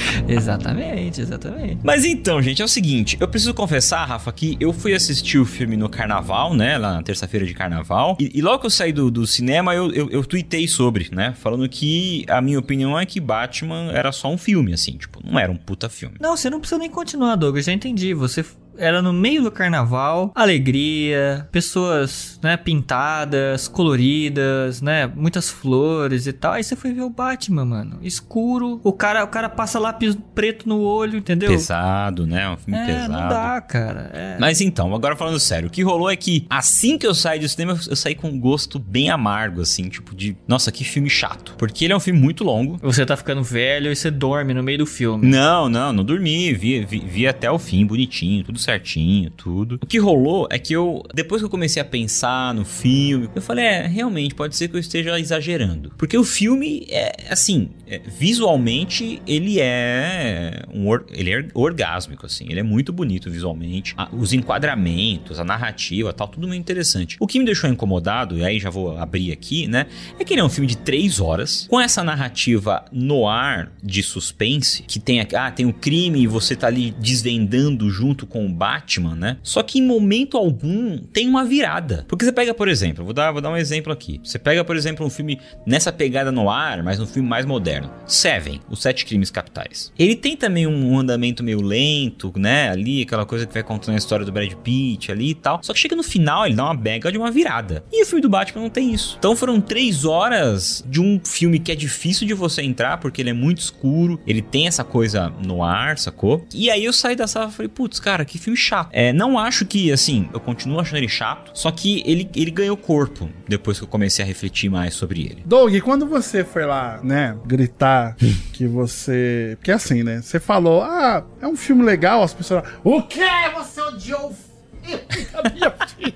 [0.28, 1.80] Exatamente, exatamente.
[1.84, 5.46] Mas então, gente, é o seguinte, eu preciso confessar, Rafa, que eu fui assistir o
[5.46, 6.78] filme no carnaval, né?
[6.78, 8.18] Lá na terça-feira de carnaval.
[8.20, 11.34] E, e logo que eu saí do, do cinema, eu, eu, eu tuitei sobre, né?
[11.38, 15.40] Falando que a minha opinião é que Batman era só um filme, assim, tipo, não
[15.40, 16.16] era um puta filme.
[16.20, 17.56] Não, você não precisa nem continuar, Doug.
[17.56, 18.14] Eu já entendi.
[18.14, 18.44] Você
[18.78, 26.54] era no meio do carnaval, alegria, pessoas, né, pintadas, coloridas, né, muitas flores e tal.
[26.54, 28.00] Aí você foi ver o Batman, mano.
[28.02, 28.80] Escuro.
[28.84, 31.50] O cara, o cara passa lápis preto no olho, entendeu?
[31.50, 32.50] Pesado, né?
[32.50, 33.14] Um filme É, pesado.
[33.14, 34.12] não dá, cara.
[34.14, 34.38] É.
[34.40, 37.48] Mas então, agora falando sério, o que rolou é que assim que eu saí do
[37.48, 41.56] cinema, eu saí com um gosto bem amargo, assim, tipo de, nossa, que filme chato.
[41.58, 42.78] Porque ele é um filme muito longo.
[42.82, 45.28] Você tá ficando velho e você dorme no meio do filme.
[45.28, 49.80] Não, não, não dormi, vi, vi, vi até o fim, bonitinho, tudo certinho, tudo.
[49.82, 53.42] O que rolou é que eu, depois que eu comecei a pensar no filme, eu
[53.42, 55.92] falei, é, realmente, pode ser que eu esteja exagerando.
[55.98, 58.00] Porque o filme é, assim, é,
[58.46, 63.94] visualmente, ele é um or- ele é orgásmico, assim, ele é muito bonito visualmente.
[63.98, 67.18] A- os enquadramentos, a narrativa, tal, tudo muito interessante.
[67.20, 69.86] O que me deixou incomodado, e aí já vou abrir aqui, né,
[70.20, 74.02] é que ele é um filme de três horas, com essa narrativa no ar de
[74.04, 79.16] suspense, que tem, ah, tem o crime e você tá ali desvendando junto com Batman,
[79.16, 79.38] né?
[79.44, 82.06] Só que em momento algum tem uma virada.
[82.08, 84.20] Porque você pega, por exemplo, vou dar, vou dar um exemplo aqui.
[84.24, 87.92] Você pega, por exemplo, um filme nessa pegada no ar, mas um filme mais moderno.
[88.06, 89.92] Seven, Os Sete Crimes Capitais.
[89.98, 92.70] Ele tem também um andamento meio lento, né?
[92.70, 95.60] Ali, aquela coisa que vai contando a história do Brad Pitt ali e tal.
[95.62, 97.84] Só que chega no final, ele dá uma bega de uma virada.
[97.92, 99.16] E o filme do Batman não tem isso.
[99.18, 103.30] Então foram três horas de um filme que é difícil de você entrar, porque ele
[103.30, 106.46] é muito escuro, ele tem essa coisa no ar, sacou?
[106.54, 108.90] E aí eu saí da sala e falei, putz, cara, que filme chato.
[108.92, 112.78] É, não acho que, assim, eu continuo achando ele chato, só que ele, ele ganhou
[112.78, 115.44] corpo depois que eu comecei a refletir mais sobre ele.
[115.46, 118.16] Doug, quando você foi lá, né, gritar
[118.54, 119.56] que você.
[119.58, 120.22] Porque assim, né?
[120.22, 122.64] Você falou, ah, é um filme legal, as pessoas.
[122.84, 123.26] O quê?
[123.56, 124.36] Você odiou o
[124.84, 126.14] filme da minha filha?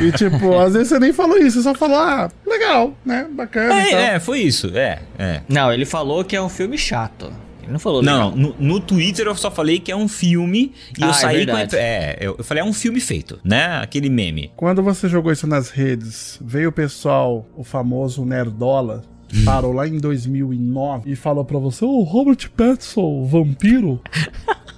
[0.00, 3.26] E tipo, às vezes você nem falou isso, você só falou, ah, legal, né?
[3.30, 3.80] Bacana.
[3.80, 4.00] e tal.
[4.00, 5.42] É, é, foi isso, é, é.
[5.48, 7.32] Não, ele falou que é um filme chato.
[7.72, 8.36] Não falou Não, legal.
[8.36, 11.46] no, no Twitter eu só falei que é um filme e Ah, eu é saí
[11.46, 11.52] com.
[11.52, 11.76] a- verdade.
[11.76, 13.78] É, eu, eu falei, é um filme feito, né?
[13.82, 14.50] Aquele meme.
[14.56, 19.88] Quando você jogou isso nas redes, veio o pessoal, o famoso Nerdola, que parou lá
[19.88, 24.00] em 2009 e falou pra você, ô Robert Pattinson, vampiro?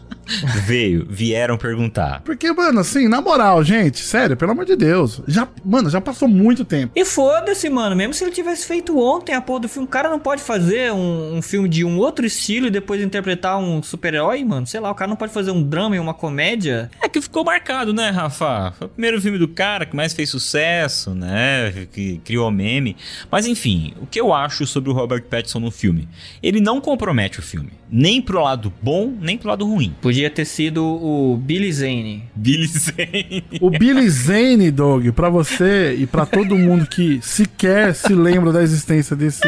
[0.64, 2.23] Veio, vieram perguntar.
[2.25, 6.29] Porque, mano, assim, na moral, gente, sério, pelo amor de Deus, já, mano, já passou
[6.29, 6.92] muito tempo.
[6.94, 7.97] E foda-se, mano.
[7.97, 10.92] Mesmo se ele tivesse feito ontem a porra do filme, o cara não pode fazer
[10.92, 14.66] um, um filme de um outro estilo e depois interpretar um super-herói, mano.
[14.66, 16.90] Sei lá, o cara não pode fazer um drama e uma comédia.
[17.03, 18.73] É que ficou marcado, né, Rafa?
[18.79, 21.87] Foi o primeiro filme do cara que mais fez sucesso, né?
[21.92, 22.97] Que criou meme.
[23.31, 26.09] Mas enfim, o que eu acho sobre o Robert Pattinson no filme?
[26.42, 27.73] Ele não compromete o filme.
[27.90, 29.94] Nem pro lado bom, nem pro lado ruim.
[30.01, 32.25] Podia ter sido o Billy Zane.
[32.35, 33.44] Billy Zane.
[33.61, 38.62] O Billy Zane, Doug, pra você e pra todo mundo que sequer se lembra da
[38.62, 39.47] existência desse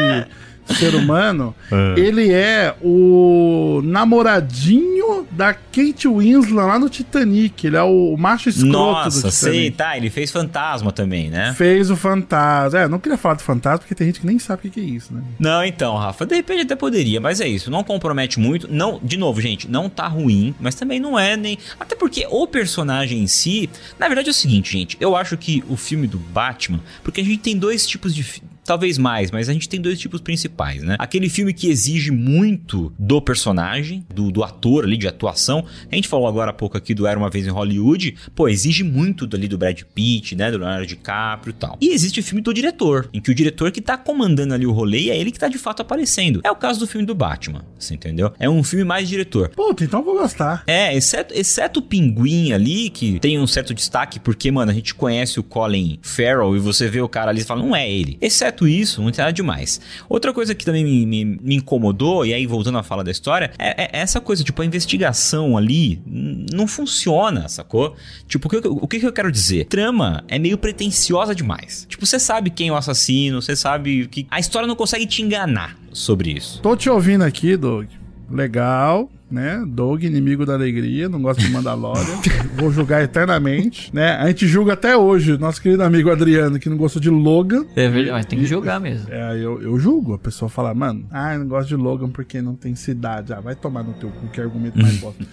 [0.75, 1.55] ser humano,
[1.97, 7.65] ele é o namoradinho da Kate Winslet lá no Titanic.
[7.65, 9.35] Ele é o macho escroto do Nossa, Titanic.
[9.35, 9.97] sei, tá.
[9.97, 11.53] Ele fez Fantasma também, né?
[11.57, 12.79] Fez o fantasma.
[12.79, 14.79] É, não queria falar do fantasma porque tem gente que nem sabe o que que
[14.79, 15.21] é isso, né?
[15.39, 18.67] Não, então, Rafa, de repente até poderia, mas é isso, não compromete muito.
[18.71, 21.57] Não, de novo, gente, não tá ruim, mas também não é nem.
[21.79, 23.69] Até porque o personagem em si.
[23.99, 26.79] Na verdade é o seguinte, gente, eu acho que o filme do Batman.
[27.03, 28.41] Porque a gente tem dois tipos de.
[28.67, 30.97] Talvez mais, mas a gente tem dois tipos principais, né?
[30.99, 35.65] Aquele filme que exige muito do personagem, do, do ator ali, de atuação.
[35.89, 38.83] A gente falou agora há pouco aqui do Era Uma Vez em Hollywood, pô, exige
[38.83, 41.77] muito dali do Brad Pitt, né, do Leonardo DiCaprio e tal.
[41.79, 44.71] E existe o filme do diretor, em que o diretor que tá comandando ali o
[44.73, 46.41] rolê e é ele que tá de fato aparecendo.
[46.43, 48.33] É o caso do filme do Batman, você entendeu?
[48.37, 49.49] É um filme mais diretor.
[49.49, 50.63] Puta, então vou gostar.
[50.67, 54.93] É, exceto, exceto o Pinguim ali, que tem um certo destaque, porque, mano, a gente
[54.93, 58.17] conhece o Colin Farrell e você vê o cara ali e fala, não é ele.
[58.19, 59.81] Exceto isso, não tem nada demais.
[60.07, 63.51] Outra coisa que também me, me, me incomodou, e aí voltando à fala da história,
[63.59, 67.95] é, é essa coisa, tipo, a investigação ali não funciona, sacou?
[68.27, 69.65] Tipo, o que, o que eu quero dizer?
[69.65, 71.85] Trama é meio pretensiosa demais.
[71.89, 74.25] Tipo, você sabe quem é o assassino, você sabe que.
[74.31, 76.61] A história não consegue te enganar sobre isso.
[76.61, 77.87] Tô te ouvindo aqui, Doug.
[78.29, 79.63] Legal, né?
[79.67, 82.21] Doug, inimigo da alegria, não gosta de Mandalorian.
[82.55, 84.15] Vou julgar eternamente, né?
[84.15, 87.65] A gente julga até hoje, nosso querido amigo Adriano, que não gostou de Logan.
[87.75, 89.11] É verdade, mas tem que julgar mesmo.
[89.11, 90.13] É, eu, eu julgo.
[90.13, 93.33] A pessoa fala, mano, ah, eu não gosto de Logan porque não tem cidade.
[93.33, 95.25] Ah, vai tomar no teu cu, que argumento mais bosta.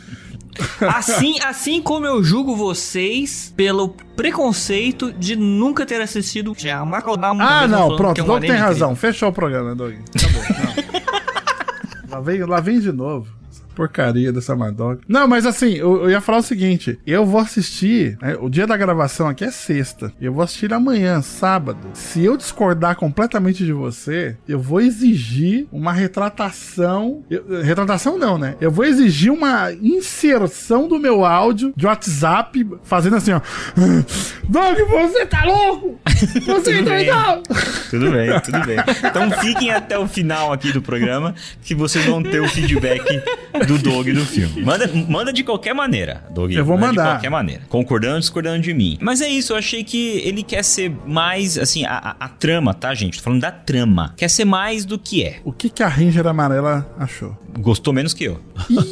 [0.95, 6.55] assim, assim como eu julgo vocês pelo preconceito de nunca ter assistido
[7.41, 8.95] Ah, não, pronto, é Doug tem razão.
[8.95, 9.95] Fechou o programa, Doug.
[9.95, 12.11] Tá bom.
[12.11, 13.44] lá, vem, lá vem de novo
[13.75, 15.03] porcaria dessa Madoka.
[15.09, 18.17] Não, mas assim, eu, eu, ia falar o seguinte: eu vou assistir.
[18.21, 20.13] Né, o dia da gravação aqui é sexta.
[20.21, 21.89] Eu vou assistir amanhã, sábado.
[21.93, 27.23] Se eu discordar completamente de você, eu vou exigir uma retratação.
[27.29, 28.57] Eu, retratação não, né?
[28.61, 33.41] Eu vou exigir uma inserção do meu áudio de WhatsApp, fazendo assim, ó.
[34.49, 35.99] Doug, você tá louco?
[36.47, 37.09] Você tudo bem.
[37.91, 38.77] Tudo bem, tudo bem.
[39.05, 43.23] Então fiquem até o final aqui do programa, que vocês vão ter o feedback
[43.67, 44.63] do Doug do filme.
[44.63, 46.53] Manda, manda de qualquer maneira, Doug.
[46.53, 47.03] Eu vou mandar.
[47.03, 47.63] De qualquer maneira.
[47.69, 48.99] Concordando ou discordando de mim.
[49.01, 52.75] Mas é isso, eu achei que ele quer ser mais, assim, a, a, a, trama,
[52.75, 53.19] tá, gente?
[53.19, 54.15] Tô falando da trama.
[54.17, 55.41] Quer ser mais do que é.
[55.45, 57.37] O que, que a Ranger amarela achou?
[57.59, 58.41] Gostou menos que eu.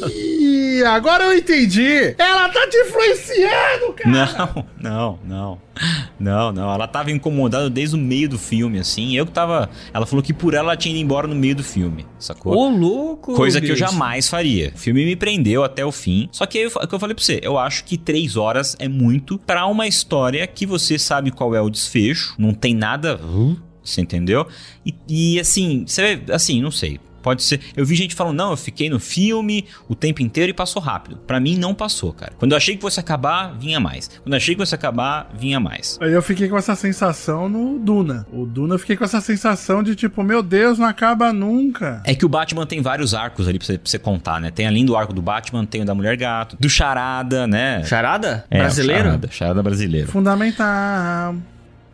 [0.09, 2.15] Ih, agora eu entendi.
[2.17, 4.09] Ela tá te influenciando, cara.
[4.09, 5.61] Não, não, não.
[6.19, 6.73] Não, não.
[6.73, 9.15] Ela tava incomodada desde o meio do filme, assim.
[9.15, 9.69] Eu que tava.
[9.93, 12.55] Ela falou que por ela ela tinha ido embora no meio do filme, sacou?
[12.55, 13.35] Ô, louco!
[13.35, 13.73] Coisa bicho.
[13.73, 14.71] que eu jamais faria.
[14.75, 16.27] O filme me prendeu até o fim.
[16.31, 17.39] Só que é o que eu falei pra você.
[17.43, 21.61] Eu acho que três horas é muito para uma história que você sabe qual é
[21.61, 22.33] o desfecho.
[22.37, 23.19] Não tem nada.
[23.83, 24.47] Você entendeu?
[24.85, 26.99] E, e assim, você assim, não sei.
[27.23, 27.61] Pode ser.
[27.75, 31.15] Eu vi gente falando, não, eu fiquei no filme o tempo inteiro e passou rápido.
[31.25, 32.33] Para mim não passou, cara.
[32.37, 34.09] Quando eu achei que fosse acabar, vinha mais.
[34.21, 35.97] Quando eu achei que fosse acabar, vinha mais.
[36.01, 38.27] Aí eu fiquei com essa sensação no Duna.
[38.31, 42.01] O Duna eu fiquei com essa sensação de tipo, meu Deus, não acaba nunca.
[42.05, 44.51] É que o Batman tem vários arcos ali pra você, pra você contar, né?
[44.51, 47.83] Tem além do arco do Batman, tem o da Mulher Gato, do Charada, né?
[47.85, 48.45] Charada?
[48.51, 49.03] É, brasileiro?
[49.03, 50.07] Charada, charada brasileiro.
[50.11, 51.35] Fundamental.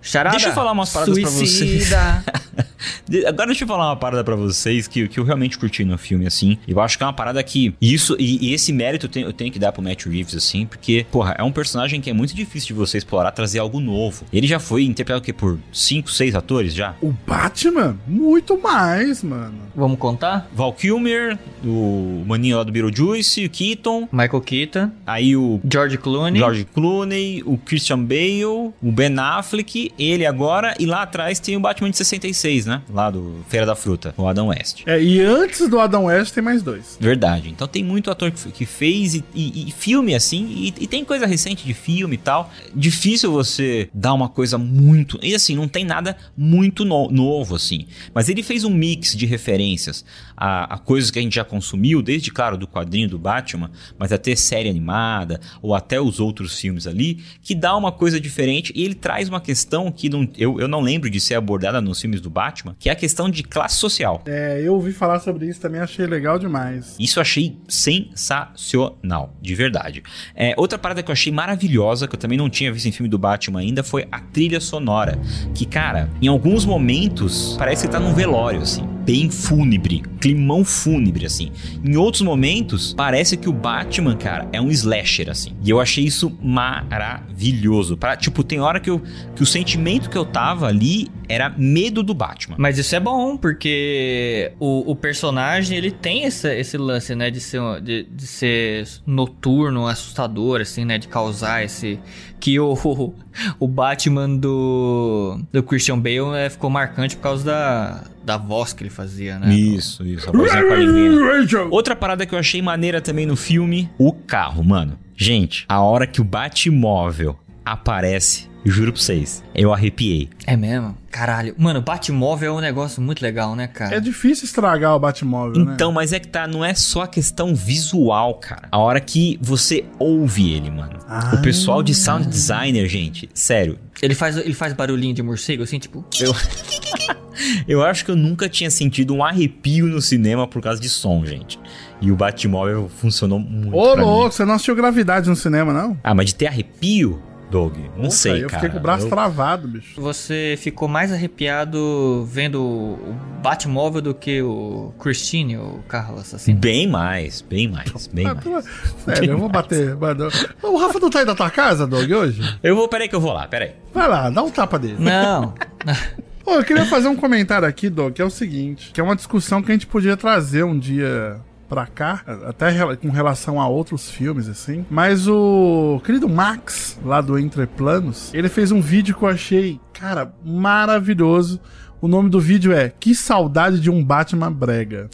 [0.02, 0.36] Charada.
[0.36, 2.24] Deixa eu falar umas paradas Suicida.
[2.24, 2.70] pra vocês.
[3.28, 6.28] Agora deixa eu falar uma parada pra vocês que, que eu realmente curti no filme,
[6.28, 6.58] assim.
[6.68, 7.74] Eu acho que é uma parada que.
[7.82, 10.66] Isso, e, e esse mérito eu tenho, eu tenho, que dar pro Matt Reeves, assim,
[10.66, 14.26] porque, porra, é um personagem que é muito difícil de você explorar, trazer algo novo.
[14.32, 15.34] Ele já foi interpretado o quê?
[15.34, 16.96] Por cinco, seis atores já?
[17.02, 17.98] O Batman?
[18.08, 19.58] Muito mais, mano.
[19.76, 20.48] Vamos contar?
[20.54, 24.08] Val Kilmer, o maninho lá do Beetlejuice, o Keaton.
[24.12, 24.92] Michael Keaton.
[25.06, 25.60] Aí o.
[25.70, 26.40] George Clooney.
[26.40, 31.60] George Clooney, o Christian Bale, o Ben Affleck ele agora, e lá atrás tem o
[31.60, 32.82] Batman de 66, né?
[32.90, 34.82] Lá do Feira da Fruta, o Adam West.
[34.88, 36.98] É, e antes do Adam West tem mais dois.
[37.00, 37.50] Verdade.
[37.50, 41.06] Então tem muito ator que, que fez e, e, e, filme assim, e, e, tem
[41.06, 42.52] coisa recente de filme e tal.
[42.76, 45.20] Difícil você dar uma coisa muito.
[45.22, 47.86] E assim, não tem nada muito no, novo, assim.
[48.14, 50.04] Mas ele fez um mix de referências
[50.36, 54.12] a, a coisas que a gente já consumiu, desde, claro, do quadrinho do Batman, mas
[54.12, 58.84] até série animada, ou até os outros filmes ali, que dá uma coisa diferente e
[58.84, 62.00] ele traz uma questão questão que não, eu, eu não lembro de ser abordada nos
[62.02, 64.22] filmes do Batman, que é a questão de classe social.
[64.26, 66.96] É, eu ouvi falar sobre isso também, achei legal demais.
[67.00, 70.04] Isso eu achei sensacional, de verdade.
[70.36, 73.10] É, outra parada que eu achei maravilhosa, que eu também não tinha visto em filme
[73.10, 75.20] do Batman ainda, foi a trilha sonora.
[75.54, 81.26] Que, cara, em alguns momentos parece que tá num velório, assim bem fúnebre, climão fúnebre,
[81.26, 81.52] assim.
[81.84, 85.56] Em outros momentos, parece que o Batman, cara, é um slasher, assim.
[85.64, 87.98] E eu achei isso maravilhoso.
[87.98, 89.02] Pra, tipo, tem hora que, eu,
[89.36, 92.56] que o sentimento que eu tava ali era medo do Batman.
[92.58, 97.40] Mas isso é bom, porque o, o personagem, ele tem esse, esse lance, né, de
[97.40, 102.00] ser, de, de ser noturno, assustador, assim, né, de causar esse...
[102.40, 102.74] Que o,
[103.60, 108.84] o Batman do, do Christian Bale né, ficou marcante por causa da da voz que
[108.84, 109.52] ele fazia, né?
[109.52, 110.30] Isso, isso.
[110.30, 111.62] A vozinha com a linguinha.
[111.72, 115.00] Outra parada que eu achei maneira também no filme, o carro, mano.
[115.18, 118.48] Gente, a hora que o Batmóvel aparece.
[118.64, 120.30] Juro pra vocês, eu arrepiei.
[120.46, 120.96] É mesmo?
[121.10, 121.56] Caralho.
[121.58, 123.96] Mano, Batmóvel é um negócio muito legal, né, cara?
[123.96, 125.74] É difícil estragar o Batmóvel, né?
[125.74, 128.68] Então, mas é que tá, não é só a questão visual, cara.
[128.72, 131.00] A hora que você ouve ele, mano.
[131.08, 131.32] Ah.
[131.34, 133.80] O pessoal de sound designer, gente, sério.
[134.02, 136.06] Ele faz, ele faz barulhinho de morcego, assim, tipo...
[136.20, 136.34] Eu,
[137.68, 141.26] eu acho que eu nunca tinha sentido um arrepio no cinema por causa de som,
[141.26, 141.60] gente.
[142.02, 144.10] E o Batmóvel funcionou muito Ô, pra mim.
[144.10, 145.98] louco, você não assistiu Gravidade no cinema, não?
[146.04, 147.22] Ah, mas de ter arrepio,
[147.52, 147.76] Doug?
[147.78, 148.62] Não Puta, sei, Eu cara.
[148.62, 150.00] fiquei com o braço Eu- travado, bicho.
[150.00, 156.58] Você ficou mais arrepiado vendo o Batmóvel do que o Christine, o carro assassino?
[156.58, 158.66] Bem mais, bem mais, bem Ah, mais.
[159.04, 159.96] Sério, eu vou bater.
[159.98, 160.30] mano.
[160.64, 162.42] O Rafa não tá aí da tua casa, Doug, hoje?
[162.64, 163.72] Eu vou, peraí que eu vou lá, peraí.
[163.94, 164.96] Vai lá, dá um tapa dele.
[165.00, 165.54] Não.
[166.50, 169.16] Pô, eu queria fazer um comentário aqui, Doug, que é o seguinte: que é uma
[169.16, 174.10] discussão que a gente podia trazer um dia pra cá, até com relação a outros
[174.10, 174.84] filmes, assim.
[174.90, 179.80] Mas o querido Max, lá do Entre Planos, ele fez um vídeo que eu achei,
[179.94, 181.62] cara, maravilhoso.
[182.02, 185.10] O nome do vídeo é Que Saudade de um Batman Brega.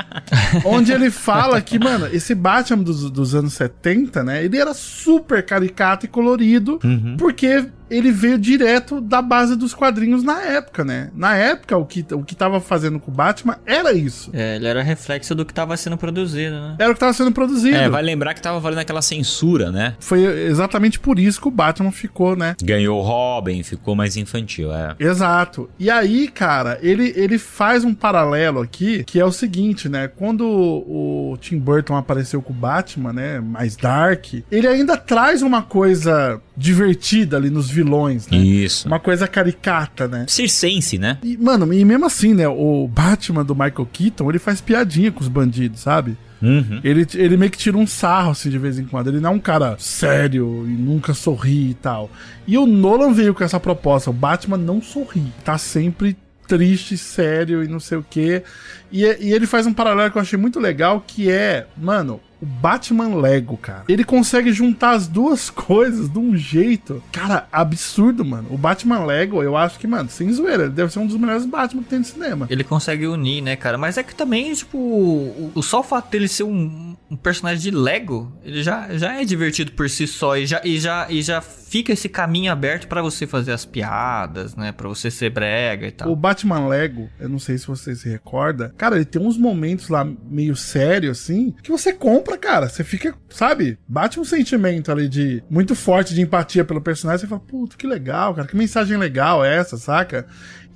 [0.66, 4.44] Onde ele fala que, mano, esse Batman dos, dos anos 70, né?
[4.44, 6.80] Ele era super caricato e colorido,
[7.16, 11.10] porque ele veio direto da base dos quadrinhos na época, né?
[11.14, 14.30] Na época, o que, o que tava fazendo com o Batman era isso.
[14.32, 16.76] É, ele era reflexo do que tava sendo produzido, né?
[16.78, 17.76] Era o que tava sendo produzido.
[17.76, 19.94] É, vai lembrar que tava valendo aquela censura, né?
[20.00, 22.56] Foi exatamente por isso que o Batman ficou, né?
[22.62, 24.94] Ganhou o Robin, ficou mais infantil, é.
[24.98, 25.68] Exato.
[25.78, 30.08] E aí, cara, ele, ele faz um paralelo aqui, que é o seguinte, né?
[30.08, 33.40] Quando o Tim Burton apareceu com o Batman, né?
[33.40, 38.36] Mais dark, ele ainda traz uma coisa divertida ali nos vilões, né?
[38.38, 38.88] Isso.
[38.88, 40.24] Uma coisa caricata, né?
[40.28, 41.18] Circense, né?
[41.22, 42.48] E, mano, e mesmo assim, né?
[42.48, 46.16] O Batman do Michael Keaton, ele faz piadinha com os bandidos, sabe?
[46.40, 46.80] Uhum.
[46.84, 49.08] Ele, ele meio que tira um sarro, assim, de vez em quando.
[49.08, 52.10] Ele não é um cara sério e nunca sorri e tal.
[52.46, 54.10] E o Nolan veio com essa proposta.
[54.10, 55.32] O Batman não sorri.
[55.44, 56.16] Tá sempre
[56.46, 58.42] triste, sério e não sei o quê.
[58.90, 62.46] E, e ele faz um paralelo que eu achei muito legal, que é, mano, o
[62.46, 63.84] Batman Lego, cara.
[63.88, 68.48] Ele consegue juntar as duas coisas de um jeito, cara, absurdo, mano.
[68.50, 71.82] O Batman Lego, eu acho que, mano, sem zoeira, deve ser um dos melhores Batman
[71.82, 72.46] que tem no cinema.
[72.50, 73.78] Ele consegue unir, né, cara?
[73.78, 77.62] Mas é que também, tipo, o, o só o fato dele ser um, um personagem
[77.62, 81.22] de Lego, ele já, já é divertido por si só e já, e já, e
[81.22, 84.72] já fica esse caminho aberto pra você fazer as piadas, né?
[84.72, 86.10] Pra você ser brega e tal.
[86.10, 89.88] O Batman Lego, eu não sei se você se recorda, cara, ele tem uns momentos
[89.88, 95.08] lá meio sério assim, que você compra, cara, você fica, sabe, bate um sentimento ali
[95.08, 98.96] de muito forte de empatia pelo personagem, você fala, puta, que legal, cara, que mensagem
[98.96, 100.26] legal é essa, saca?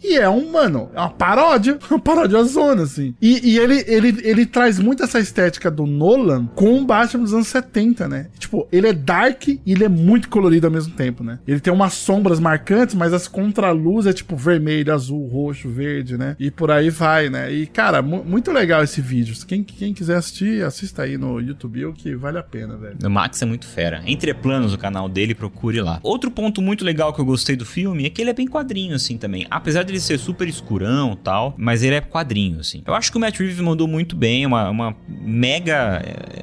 [0.03, 3.15] E é um, mano, é uma paródia, uma paródia zona, assim.
[3.21, 7.35] E, e ele, ele, ele traz muito essa estética do Nolan com o Batman dos
[7.35, 8.29] anos 70, né?
[8.39, 11.39] Tipo, ele é dark e ele é muito colorido ao mesmo tempo, né?
[11.47, 16.37] Ele tem umas sombras marcantes, mas as contraluz é tipo vermelho, azul, roxo, verde, né?
[16.39, 17.53] E por aí vai, né?
[17.53, 19.35] E, cara, mu- muito legal esse vídeo.
[19.47, 22.97] Quem, quem quiser assistir, assista aí no YouTube, que vale a pena, velho.
[23.05, 24.03] O Max é muito fera.
[24.07, 25.99] Entre planos o canal dele, procure lá.
[26.03, 28.95] Outro ponto muito legal que eu gostei do filme é que ele é bem quadrinho,
[28.95, 29.47] assim, também.
[29.51, 32.83] Apesar dele ser super escurão e tal, mas ele é quadrinho, assim.
[32.87, 36.03] Eu acho que o Matt Reeves mandou muito bem, é uma, uma mega...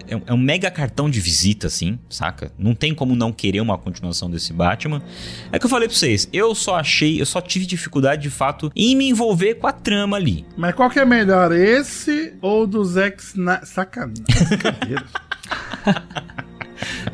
[0.10, 2.52] É, é um mega cartão de visita, assim, saca?
[2.58, 5.02] Não tem como não querer uma continuação desse Batman.
[5.52, 8.72] É que eu falei pra vocês, eu só achei, eu só tive dificuldade, de fato,
[8.76, 10.46] em me envolver com a trama ali.
[10.56, 13.66] Mas qual que é melhor, esse ou do Zack Snyder?
[13.66, 14.24] Sacanagem.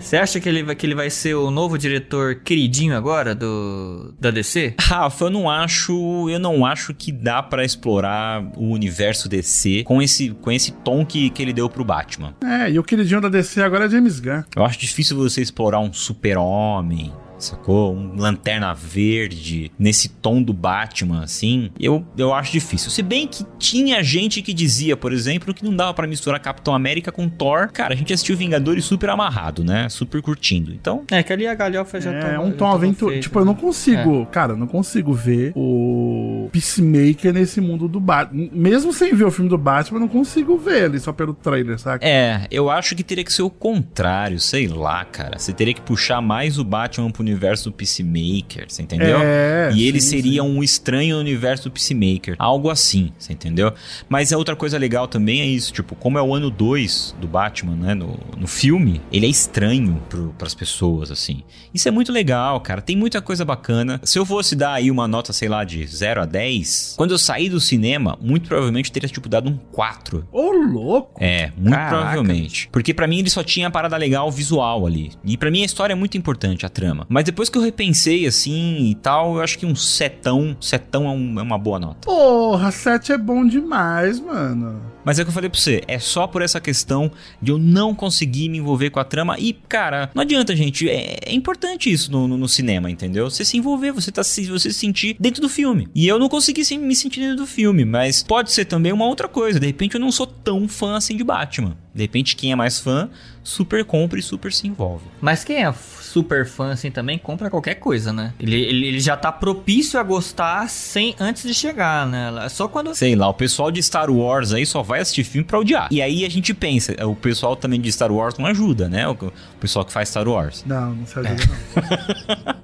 [0.04, 4.14] Você acha que ele, vai, que ele vai ser o novo diretor queridinho agora do
[4.20, 4.76] da DC?
[4.80, 10.02] Rafa, eu não acho, eu não acho que dá pra explorar o universo DC com
[10.02, 12.36] esse, com esse tom que, que ele deu pro Batman.
[12.44, 14.44] é, e o queridinho da DC agora é James Gunn.
[14.54, 17.94] Eu acho difícil você explorar um super-homem, sacou?
[17.94, 21.70] Um lanterna verde nesse tom do Batman, assim.
[21.80, 22.90] Eu, eu acho difícil.
[22.90, 26.74] Se bem que tinha gente que dizia, por exemplo, que não dava pra misturar Capitão
[26.74, 27.70] América com Thor.
[27.72, 29.88] Cara, a gente assistiu Vingadores super amarrado, né?
[29.90, 30.72] Super curtindo.
[30.74, 33.20] Então, É, que ali a galhofa já É, tava- um tom aventura.
[33.20, 33.60] Tipo, eu não né?
[33.62, 38.50] consigo, cara, eu não consigo ver o Peacemaker nesse mundo do Batman.
[38.52, 41.80] Mesmo sem ver o filme do Batman, eu não consigo ver ali só pelo trailer,
[41.80, 42.06] saca?
[42.06, 45.38] É, eu acho que teria que ser o contrário, sei lá, cara.
[45.40, 49.18] Você teria que puxar mais o Batman pro universo do Peacemaker, você entendeu?
[49.20, 50.48] É, e ele sim, seria sim.
[50.48, 52.36] um estranho no universo do Peacemaker.
[52.40, 53.74] Algo assim, você entendeu?
[54.08, 57.28] Mas a outra coisa legal também é isso, tipo, como é o ano 2 do
[57.28, 61.44] Batman, né, no, no filme, ele é estranho pro, pras pessoas, assim.
[61.74, 62.82] Isso é muito legal, cara.
[62.82, 64.00] Tem muita coisa bacana.
[64.04, 67.18] Se eu fosse dar aí uma nota, sei lá, de 0 a 10, quando eu
[67.18, 70.28] saí do cinema, muito provavelmente teria, tipo, dado um 4.
[70.32, 71.24] Ô, louco!
[71.24, 71.96] É, muito Caraca.
[71.96, 72.70] provavelmente.
[72.72, 75.12] Porque pra mim ele só tinha a parada legal visual ali.
[75.24, 77.06] E pra mim a história é muito importante, a trama.
[77.14, 81.10] Mas depois que eu repensei assim e tal, eu acho que um setão, setão é,
[81.12, 82.00] um- é uma boa nota.
[82.06, 84.82] Porra, 7 é bom demais, mano.
[85.04, 87.58] Mas é o que eu falei pra você, é só por essa questão de eu
[87.58, 89.38] não conseguir me envolver com a trama.
[89.40, 90.90] E, cara, não adianta, gente.
[90.90, 93.30] É, é importante isso no, no- no cinema, entendeu?
[93.30, 95.88] Você se envolver, você, tá, se- você se sentir dentro do filme.
[95.94, 99.06] E eu não consegui sim, me sentir dentro do filme, mas pode ser também uma
[99.06, 99.60] outra coisa.
[99.60, 101.78] De repente eu não sou tão fã assim de Batman.
[101.94, 103.08] De repente, quem é mais fã,
[103.44, 105.04] super compra e super se envolve.
[105.22, 108.34] Mas quem é super fã assim também compra qualquer coisa, né?
[108.40, 112.48] Ele, ele, ele já tá propício a gostar sem antes de chegar, né?
[112.50, 112.96] Só quando.
[112.96, 115.88] Sei lá, o pessoal de Star Wars aí só vai assistir filme pra odiar.
[115.92, 119.08] E aí a gente pensa, o pessoal também de Star Wars não ajuda, né?
[119.08, 119.16] O,
[119.60, 120.64] pessoal que faz Star Wars.
[120.66, 122.64] Não, não se ajuda, não.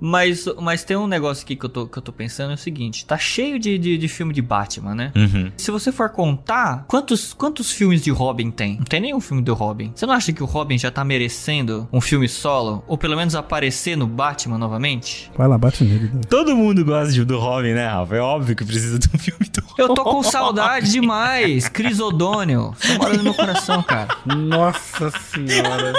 [0.00, 2.58] Mas, mas tem um negócio aqui que eu tô, que eu tô pensando: é o
[2.58, 5.12] seguinte: tá cheio de, de, de filme de Batman, né?
[5.14, 5.50] Uhum.
[5.56, 8.76] Se você for contar, quantos, quantos filmes de Robin tem?
[8.76, 9.92] Não tem nenhum filme do Robin.
[9.94, 12.82] Você não acha que o Robin já tá merecendo um filme solo?
[12.86, 15.30] Ou pelo menos aparecer no Batman novamente?
[15.36, 16.10] Vai lá, bate nele.
[16.12, 16.20] né?
[16.28, 18.16] Todo mundo gosta de- do Robin, né, Rafa?
[18.16, 19.74] É óbvio que precisa de um filme do Robin.
[19.82, 21.43] Eu tô com saudade demais.
[21.72, 22.74] Chris O'Donnell.
[22.78, 24.16] Você mora no meu coração, cara.
[24.24, 25.92] Nossa senhora.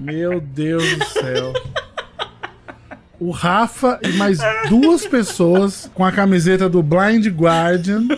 [0.00, 1.52] Meu Deus do céu.
[3.20, 4.38] O Rafa e mais
[4.68, 8.08] duas pessoas com a camiseta do Blind Guardian.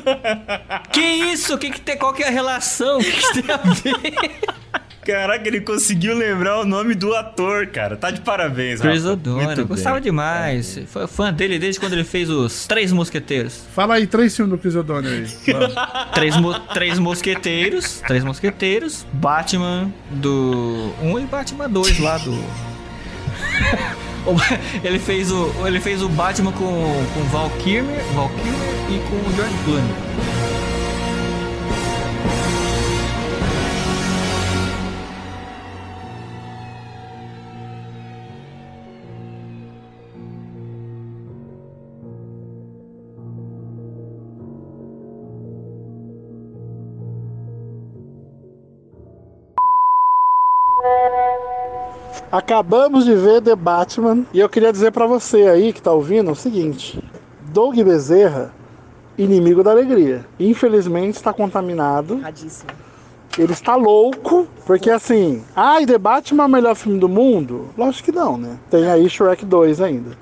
[0.91, 1.59] Que isso?
[1.59, 2.99] Que que tem, qual que é a relação?
[2.99, 4.41] O que, que tem a ver?
[5.05, 7.97] Caraca, ele conseguiu lembrar o nome do ator, cara.
[7.97, 9.13] Tá de parabéns, Chris Rafa.
[9.15, 9.59] O'Donnell.
[9.59, 10.05] Eu gostava bem.
[10.05, 10.79] demais.
[10.87, 13.63] Foi fã dele desde quando ele fez os Três Mosqueteiros.
[13.75, 15.27] Fala aí três filmes do Chris O'Donnell aí.
[16.15, 18.03] Três, mo- três Mosqueteiros.
[18.07, 19.07] Três Mosqueteiros.
[19.13, 22.33] Batman do 1 e Batman 2 lá do...
[24.83, 29.17] Ele, fez o, ele fez o Batman com, com Val Kilmer, Val Kilmer e com
[29.17, 30.54] o George Clooney.
[52.35, 56.33] Acabamos de ver The Batman e eu queria dizer pra você aí que tá ouvindo
[56.33, 57.01] o seguinte:
[57.43, 58.53] Doug Bezerra,
[59.17, 62.15] inimigo da alegria, infelizmente está contaminado.
[62.15, 62.71] Erradíssimo.
[63.39, 67.69] Ele está louco, porque assim, ai, The Batman é o melhor filme do mundo?
[67.79, 68.59] Lógico que não, né?
[68.69, 70.19] Tem aí Shrek 2 ainda.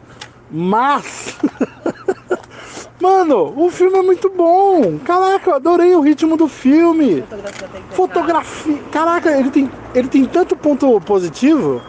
[0.50, 1.38] Mas.
[3.00, 4.98] Mano, o filme é muito bom.
[4.98, 7.22] Caraca, eu adorei o ritmo do filme.
[7.22, 7.80] Fotografia.
[7.90, 8.78] Fotografia.
[8.92, 11.80] Caraca, ele tem, ele tem tanto ponto positivo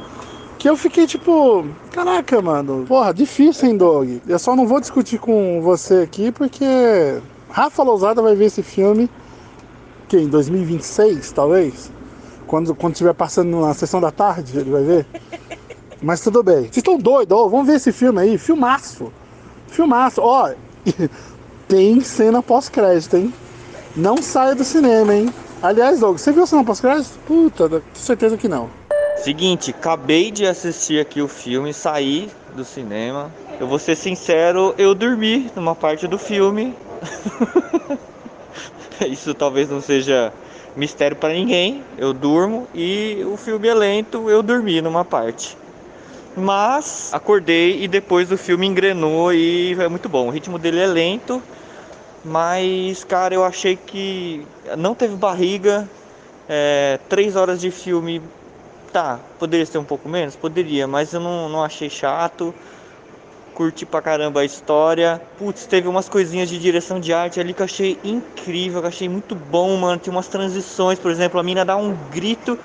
[0.63, 1.67] que eu fiquei tipo.
[1.91, 2.85] Caraca, mano.
[2.87, 4.21] Porra, difícil, hein, Doug?
[4.25, 6.63] Eu só não vou discutir com você aqui porque
[7.49, 9.09] Rafa Lousada vai ver esse filme.
[10.07, 11.91] Que em 2026, talvez?
[12.47, 15.05] Quando, quando estiver passando na sessão da tarde, ele vai ver.
[16.01, 16.61] Mas tudo bem.
[16.61, 17.37] Vocês estão doidos?
[17.37, 18.37] Ó, vamos ver esse filme aí.
[18.37, 19.11] Filmaço.
[19.67, 20.21] Filmaço.
[20.21, 20.49] Ó,
[21.67, 23.33] tem cena pós-crédito, hein?
[23.97, 25.33] Não saia do cinema, hein?
[25.61, 27.19] Aliás, Doug, você viu a cena pós-crédito?
[27.27, 28.69] Puta, tenho certeza que não.
[29.15, 33.31] Seguinte, acabei de assistir aqui o filme, saí do cinema.
[33.59, 36.75] Eu vou ser sincero, eu dormi numa parte do filme.
[39.07, 40.33] Isso talvez não seja
[40.75, 41.83] mistério pra ninguém.
[41.97, 45.57] Eu durmo e o filme é lento, eu dormi numa parte.
[46.35, 50.27] Mas acordei e depois o filme engrenou e é muito bom.
[50.27, 51.41] O ritmo dele é lento,
[52.25, 54.45] mas cara, eu achei que
[54.77, 55.87] não teve barriga.
[56.49, 58.21] É, três horas de filme
[58.93, 60.35] Tá, poderia ser um pouco menos?
[60.35, 62.53] Poderia, mas eu não, não achei chato.
[63.55, 65.19] Curti pra caramba a história.
[65.35, 68.89] Putz, teve umas coisinhas de direção de arte ali que eu achei incrível, que eu
[68.89, 69.99] achei muito bom, mano.
[69.99, 72.57] Tem umas transições, por exemplo, a mina dá um grito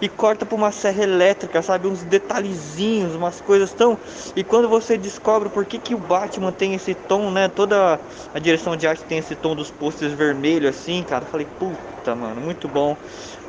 [0.00, 1.86] e corta pra uma serra elétrica, sabe?
[1.86, 3.98] Uns detalhezinhos, umas coisas tão.
[4.34, 7.48] E quando você descobre por que, que o Batman tem esse tom, né?
[7.48, 8.00] Toda
[8.34, 11.24] a direção de arte tem esse tom dos posters vermelho assim, cara.
[11.24, 12.96] Eu falei, puta, mano, muito bom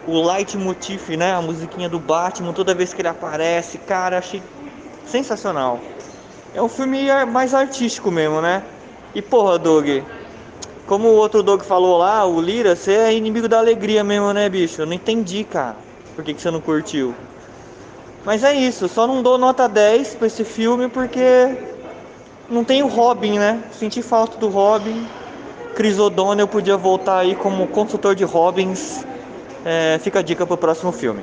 [0.08, 1.34] o leitmotiv, né?
[1.34, 4.42] A musiquinha do Batman, toda vez que ele aparece, cara, achei
[5.06, 5.80] sensacional.
[6.54, 8.64] É um filme ar- mais artístico mesmo, né?
[9.14, 9.88] E porra, Doug,
[10.88, 14.50] como o outro Doug falou lá, o Lira, você é inimigo da alegria mesmo, né,
[14.50, 14.82] bicho?
[14.82, 15.76] Eu não entendi, cara.
[16.16, 17.14] Por que, que você não curtiu?
[18.26, 21.56] Mas é isso, só não dou nota 10 pra esse filme porque
[22.50, 23.64] não tem o Robin, né?
[23.72, 25.08] Senti falta do Robin.
[25.76, 29.06] Chris O'Donnell podia voltar aí como consultor de Robins.
[29.66, 31.22] É, fica a dica pro próximo filme.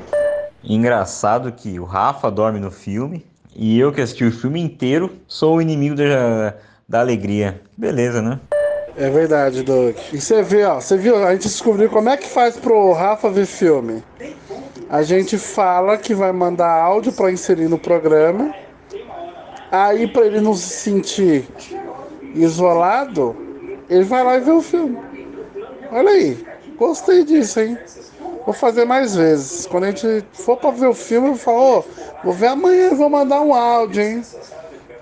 [0.62, 3.24] Engraçado que o Rafa dorme no filme,
[3.58, 6.54] E eu que assisti o filme inteiro sou o inimigo da,
[6.86, 7.62] da alegria.
[7.76, 8.38] Beleza, né?
[8.96, 9.96] É verdade, Doug.
[10.12, 13.30] E você vê, ó, você viu, a gente descobriu como é que faz pro Rafa
[13.30, 14.02] ver filme.
[14.90, 18.54] A gente fala que vai mandar áudio para inserir no programa.
[19.70, 21.48] Aí para ele não se sentir
[22.34, 23.34] isolado,
[23.88, 24.98] ele vai lá e vê o filme.
[25.90, 27.78] Olha aí, gostei disso, hein?
[28.46, 29.66] Vou fazer mais vezes.
[29.66, 31.84] Quando a gente for para ver o filme, eu falo, ô,
[32.22, 34.22] vou ver amanhã, vou mandar um áudio, hein?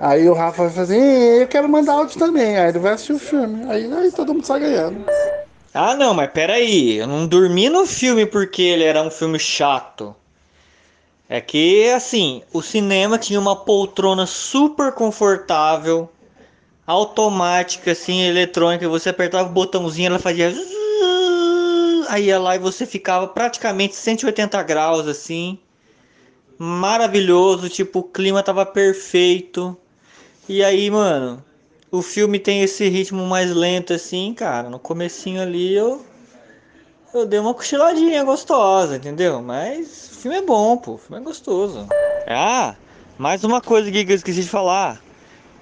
[0.01, 2.57] Aí o Rafa vai fazer, eu quero mandar áudio também.
[2.57, 3.71] Aí ele vai assistir o filme.
[3.71, 5.05] Aí, aí todo mundo sai ganhando.
[5.75, 6.97] Ah, não, mas peraí.
[6.97, 10.17] Eu não dormi no filme porque ele era um filme chato.
[11.29, 16.09] É que, assim, o cinema tinha uma poltrona super confortável,
[16.87, 18.89] automática, assim, eletrônica.
[18.89, 20.55] Você apertava o botãozinho, ela fazia.
[22.09, 25.59] Aí ia lá e você ficava praticamente 180 graus, assim.
[26.59, 29.77] Maravilhoso, tipo, o clima tava perfeito.
[30.49, 31.43] E aí, mano,
[31.91, 34.69] o filme tem esse ritmo mais lento assim, cara.
[34.69, 36.05] No comecinho ali eu
[37.15, 39.41] eu dei uma cochiladinha gostosa, entendeu?
[39.41, 40.95] Mas o filme é bom, pô.
[40.95, 41.87] O filme é gostoso.
[42.27, 42.75] Ah,
[43.17, 45.01] mais uma coisa que eu esqueci de falar.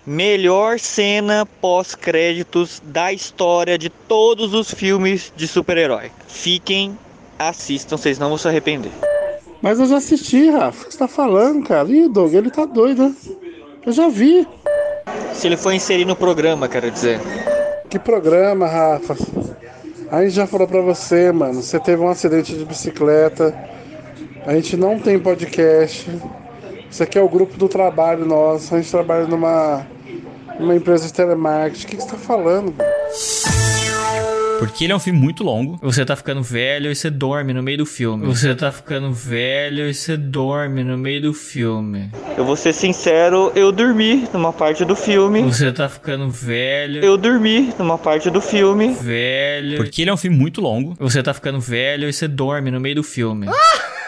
[0.04, 6.10] Melhor cena pós-créditos da história de todos os filmes de super-herói.
[6.26, 6.98] Fiquem,
[7.38, 8.90] assistam, vocês não vão se arrepender.
[9.60, 10.82] Mas eu já assisti, Rafa.
[10.82, 11.88] O que você tá falando, cara?
[11.88, 13.14] Ih, Doug, ele tá doido, né?
[13.86, 14.46] Eu já vi.
[15.34, 17.20] Se ele for inserir no programa, quero dizer.
[17.88, 19.16] Que programa, Rafa?
[20.10, 21.62] A gente já falou pra você, mano.
[21.62, 23.56] Você teve um acidente de bicicleta.
[24.44, 26.10] A gente não tem podcast.
[26.92, 28.74] Isso aqui é o grupo do trabalho nosso.
[28.74, 29.86] A gente trabalha numa,
[30.60, 31.86] numa empresa de telemarketing.
[31.86, 32.74] O que, que você tá falando?
[34.58, 35.78] Porque ele é um filme muito longo.
[35.80, 38.26] Você tá ficando velho e você dorme no meio do filme.
[38.26, 42.10] Você tá ficando velho e você dorme no meio do filme.
[42.36, 45.40] Eu vou ser sincero, eu dormi numa parte do filme.
[45.44, 47.02] Você tá ficando velho.
[47.02, 48.92] Eu dormi numa parte do filme.
[48.92, 49.78] Velho.
[49.78, 50.94] Porque ele é um filme muito longo.
[51.00, 53.48] Você tá ficando velho e você dorme no meio do filme.
[53.48, 54.01] Ah!